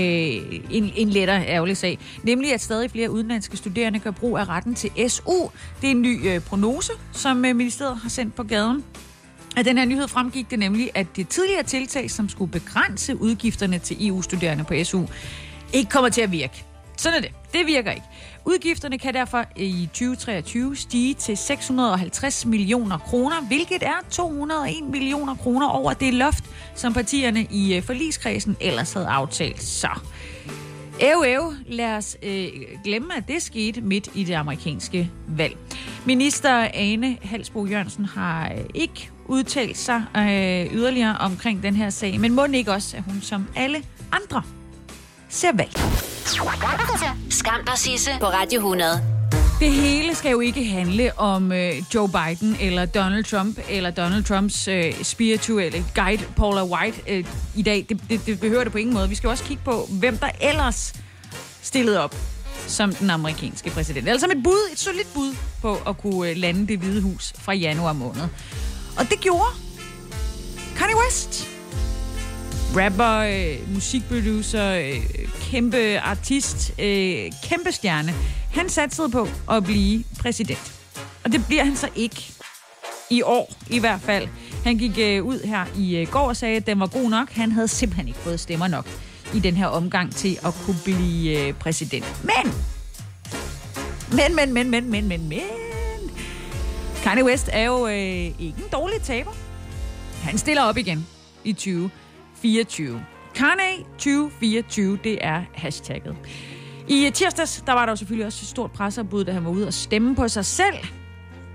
[0.72, 2.00] en, en lettere ærgerlig sag.
[2.24, 5.32] Nemlig, at stadig flere udenlandske studerende gør brug af retten til SU.
[5.82, 8.84] Det er en ny øh, prognose, som øh, ministeriet har sendt på gaden.
[9.58, 13.80] Af den her nyhed fremgik det nemlig, at det tidligere tiltag, som skulle begrænse udgifterne
[13.80, 15.02] til EU-studerende på SU,
[15.74, 16.66] ikke kommer til at virke.
[16.98, 17.32] Sådan er det.
[17.54, 18.06] Det virker ikke.
[18.46, 25.68] Udgifterne kan derfor i 2023 stige til 650 millioner kroner, hvilket er 201 millioner kroner
[25.68, 26.44] over det loft,
[26.76, 29.64] som partierne i øh, forligskredsen ellers havde aftalt.
[29.64, 29.90] Så
[31.00, 32.48] Æv, æv, lad os øh,
[32.84, 35.58] glemme, at det skete midt i det amerikanske valg.
[36.06, 42.20] Minister Ane Halsbo Jørgensen har øh, ikke udtalt sig øh, yderligere omkring den her sag,
[42.20, 44.44] men må ikke også, at hun som alle andre
[45.34, 45.72] ser valg.
[47.30, 49.02] Skam dig, Sisse, på Radio 100.
[49.60, 54.24] Det hele skal jo ikke handle om øh, Joe Biden eller Donald Trump eller Donald
[54.24, 57.26] Trumps øh, spirituelle guide Paula White øh,
[57.56, 57.86] i dag.
[57.90, 59.10] Det, det, det behøver det på ingen måde.
[59.10, 60.94] Vi skal også kigge på, hvem der ellers
[61.62, 62.16] stillede op
[62.68, 64.10] som den amerikanske præsident.
[64.10, 67.54] Altså et bud, et solidt bud på at kunne øh, lande det hvide hus fra
[67.54, 68.24] januar måned.
[68.98, 69.50] Og det gjorde
[70.76, 71.53] Kanye West.
[72.76, 78.14] Rapper, øh, musikproducer, øh, kæmpe artist, øh, kæmpe stjerne.
[78.52, 80.74] Han satsede på at blive præsident.
[81.24, 82.34] Og det bliver han så ikke.
[83.10, 84.28] I år i hvert fald.
[84.64, 87.32] Han gik øh, ud her i øh, går og sagde, at den var god nok.
[87.32, 88.88] Han havde simpelthen ikke fået stemmer nok
[89.34, 92.06] i den her omgang til at kunne blive øh, præsident.
[92.24, 92.54] Men!
[94.12, 95.42] Men, men, men, men, men, men, men...
[97.04, 99.32] Kanye West er jo øh, ikke en dårlig taber.
[100.24, 101.08] Han stiller op igen
[101.44, 101.90] i 20.
[102.44, 103.06] 2024.
[103.36, 106.16] Kanye 2024, det er hashtagget.
[106.88, 109.68] I tirsdags, der var der jo selvfølgelig også et stort presseopbud, da han var ude
[109.68, 110.76] og stemme på sig selv.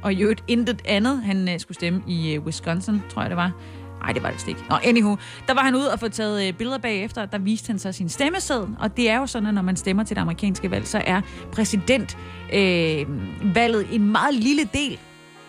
[0.02, 1.22] Og i øvrigt intet andet.
[1.22, 3.52] Han øh, skulle stemme i øh, Wisconsin, tror jeg det var.
[4.00, 4.60] Nej, det var det ikke.
[4.68, 5.16] Nå, anywho.
[5.46, 7.26] Der var han ude og få taget øh, billeder bagefter.
[7.26, 8.76] Der viste han så sin stemmeseddel.
[8.80, 11.20] Og det er jo sådan, at når man stemmer til det amerikanske valg, så er
[11.52, 14.98] præsidentvalget øh, en meget lille del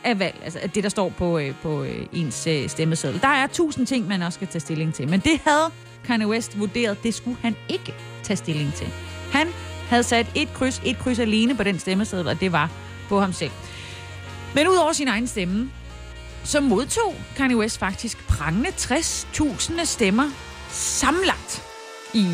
[0.03, 3.21] af valg, altså det, der står på, øh, på øh, ens øh, stemmeseddel.
[3.21, 5.09] Der er tusind ting, man også skal tage stilling til.
[5.09, 5.71] Men det havde
[6.05, 7.93] Kanye West vurderet, det skulle han ikke
[8.23, 8.87] tage stilling til.
[9.31, 9.47] Han
[9.89, 12.71] havde sat et kryds, et kryds alene på den stemmeseddel, og det var
[13.09, 13.51] på ham selv.
[14.55, 15.71] Men udover sin egen stemme,
[16.43, 20.29] så modtog Kanye West faktisk prangende 60.000 stemmer
[20.69, 21.68] samlet
[22.13, 22.27] i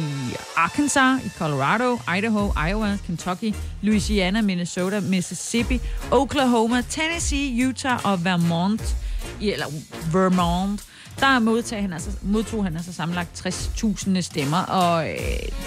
[0.55, 8.95] Arkansas, i Colorado, Idaho, Iowa, Kentucky, Louisiana, Minnesota, Mississippi, Oklahoma, Tennessee, Utah og Vermont,
[9.41, 9.65] eller
[10.11, 10.81] Vermont,
[11.19, 15.15] der modtog han, altså, modtog han altså sammenlagt 60.000 stemmer, og øh,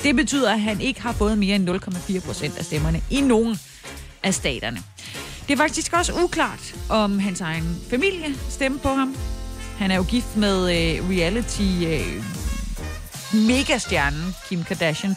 [0.02, 3.61] det betyder, at han ikke har fået mere end 0,4 procent af stemmerne i nogen
[4.22, 4.82] af staterne.
[5.48, 9.16] Det er faktisk også uklart, om hans egen familie stemmer på ham.
[9.78, 12.38] Han er jo gift med øh, reality øh,
[13.33, 15.16] megastjernen Kim Kardashian.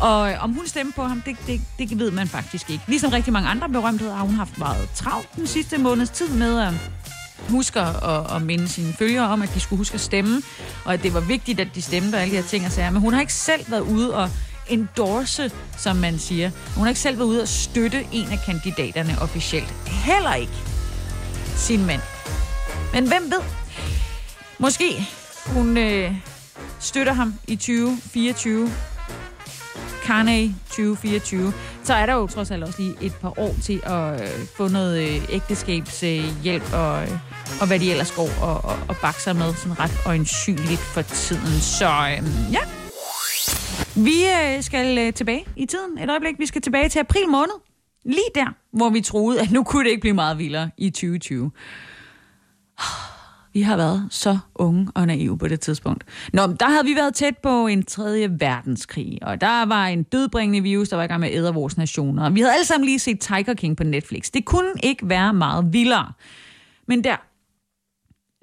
[0.00, 2.84] Og om hun stemmer på ham, det, det, det ved man faktisk ikke.
[2.86, 6.60] Ligesom rigtig mange andre berømtheder har hun haft meget travlt den sidste måneds tid med
[6.60, 6.72] at
[7.48, 10.42] huske at, at minde sine følgere om, at de skulle huske at stemme,
[10.84, 12.90] og at det var vigtigt, at de stemte og alle de her ting og sager.
[12.90, 14.30] Men hun har ikke selv været ude og
[14.68, 16.50] endorse, som man siger.
[16.74, 19.74] Hun har ikke selv været ude og støtte en af kandidaterne officielt.
[19.86, 20.52] Heller ikke
[21.56, 22.00] sin mand.
[22.92, 23.42] Men hvem ved?
[24.58, 25.08] Måske
[25.46, 26.14] hun øh,
[26.80, 28.70] støtter ham i 2024.
[30.04, 31.52] Carnage 2024.
[31.84, 34.68] Så er der jo trods alt også lige et par år til at øh, få
[34.68, 37.10] noget øh, ægteskabshjælp øh, og, øh,
[37.60, 41.60] og hvad de ellers går og, og, og bakser med sådan ret øjensynligt for tiden.
[41.60, 42.60] Så øh, ja,
[43.94, 45.98] vi øh, skal øh, tilbage i tiden.
[45.98, 47.54] Et øjeblik, vi skal tilbage til april måned.
[48.04, 51.50] Lige der, hvor vi troede, at nu kunne det ikke blive meget vildere i 2020.
[53.52, 56.04] Vi har været så unge og naive på det tidspunkt.
[56.32, 60.60] Nå, der havde vi været tæt på en tredje verdenskrig, og der var en dødbringende
[60.60, 62.30] virus, der var i gang med at æde vores nationer.
[62.30, 64.30] Vi havde alle sammen lige set Tiger King på Netflix.
[64.30, 66.12] Det kunne ikke være meget vildere.
[66.88, 67.16] Men der,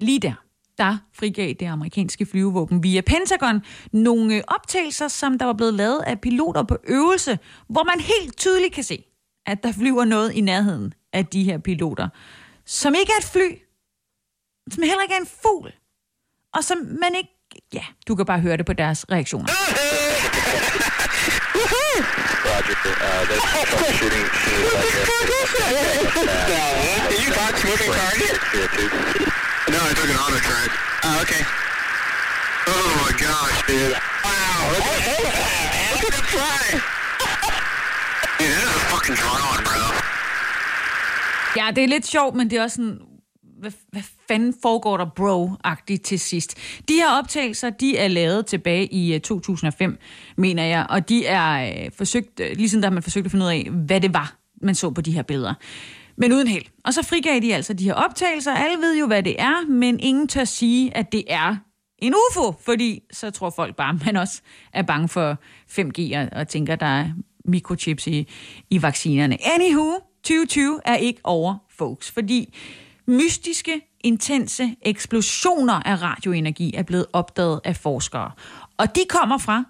[0.04, 0.34] lige der,
[0.78, 3.60] der frigav det amerikanske flyvevåben via Pentagon
[3.92, 7.38] nogle optagelser, som der var blevet lavet af piloter på øvelse,
[7.68, 9.04] hvor man helt tydeligt kan se,
[9.46, 12.08] at der flyver noget i nærheden af de her piloter,
[12.66, 13.67] som ikke er et fly,
[14.72, 15.72] som heller ikke er en fugl,
[16.54, 17.34] og som man ikke...
[17.72, 19.48] Ja, du kan bare høre det på deres reaktioner.
[22.48, 24.24] Roger, uh, that's troubleshooting.
[27.10, 28.32] Did you talk smoking target?
[29.72, 30.70] No, I took an auto track.
[31.06, 31.42] Oh, okay.
[32.74, 33.94] Oh my gosh, dude.
[34.24, 35.18] Wow, look at that.
[35.92, 36.64] Look at the fly.
[38.38, 39.82] Dude, that is a fucking drone, bro.
[41.56, 42.98] Ja, det er lidt sjovt, men det er også sådan,
[43.60, 46.54] hvad, hvad fanden foregår der bro-agtigt til sidst?
[46.88, 49.98] De her optagelser, de er lavet tilbage i øh, 2005,
[50.36, 53.50] mener jeg, og de er øh, forsøgt, øh, ligesom der man forsøgt at finde ud
[53.50, 55.54] af, hvad det var, man så på de her billeder.
[56.16, 56.64] Men uden held.
[56.84, 58.52] Og så frigav de altså de her optagelser.
[58.52, 61.56] Alle ved jo, hvad det er, men ingen tør sige, at det er
[61.98, 64.42] en UFO, fordi så tror folk bare, at man også
[64.72, 65.36] er bange for
[65.70, 67.10] 5G og, og tænker, der er
[67.44, 68.28] mikrochips i,
[68.70, 69.38] i vaccinerne.
[69.54, 69.92] Anywho,
[70.22, 72.54] 2020 er ikke over, folks, fordi
[73.08, 78.30] mystiske, intense eksplosioner af radioenergi er blevet opdaget af forskere.
[78.76, 79.64] Og de kommer fra,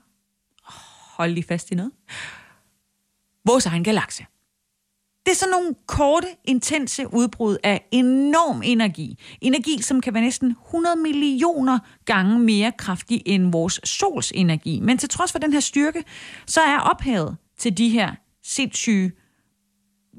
[1.17, 1.93] hold lige fast i noget,
[3.45, 4.27] vores egen galakse.
[5.27, 9.19] Det er sådan nogle korte, intense udbrud af enorm energi.
[9.41, 14.81] Energi, som kan være næsten 100 millioner gange mere kraftig end vores sols energi.
[14.81, 16.05] Men til trods for den her styrke,
[16.47, 19.13] så er ophavet til de her sindssyge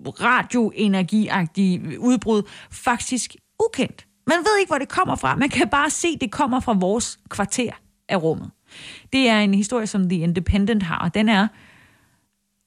[0.06, 3.36] radioenergiagtige udbrud faktisk
[3.66, 4.06] ukendt.
[4.28, 5.36] Man ved ikke, hvor det kommer fra.
[5.36, 7.72] Man kan bare se, at det kommer fra vores kvarter
[8.10, 8.52] af rummet.
[9.14, 11.48] Det er en historie, som The Independent har, og den er,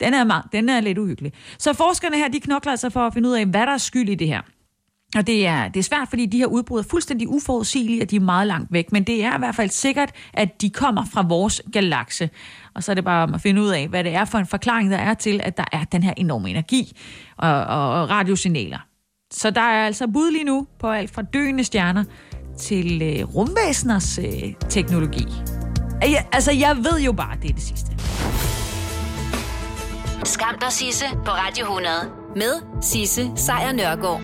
[0.00, 1.32] den er, meget, den er lidt uhyggelig.
[1.58, 4.08] Så forskerne her, de knokler sig for at finde ud af, hvad der er skyld
[4.08, 4.40] i det her.
[5.16, 8.16] Og det er, det er svært, fordi de her udbrud er fuldstændig uforudsigelige, og de
[8.16, 8.92] er meget langt væk.
[8.92, 12.30] Men det er i hvert fald sikkert, at de kommer fra vores galakse.
[12.74, 14.46] Og så er det bare om at finde ud af, hvad det er for en
[14.46, 16.96] forklaring, der er til, at der er den her enorme energi
[17.36, 18.78] og, og radiosignaler.
[19.32, 22.04] Så der er altså bud lige nu på alt fra døende stjerner
[22.58, 25.26] til øh, rumvæseners øh, teknologi.
[26.02, 27.92] Jeg, altså, jeg ved jo bare, det er det sidste.
[30.24, 31.94] Skam dig, Sisse, på Radio 100.
[32.36, 34.20] Med Sisse Sejr Nørgaard.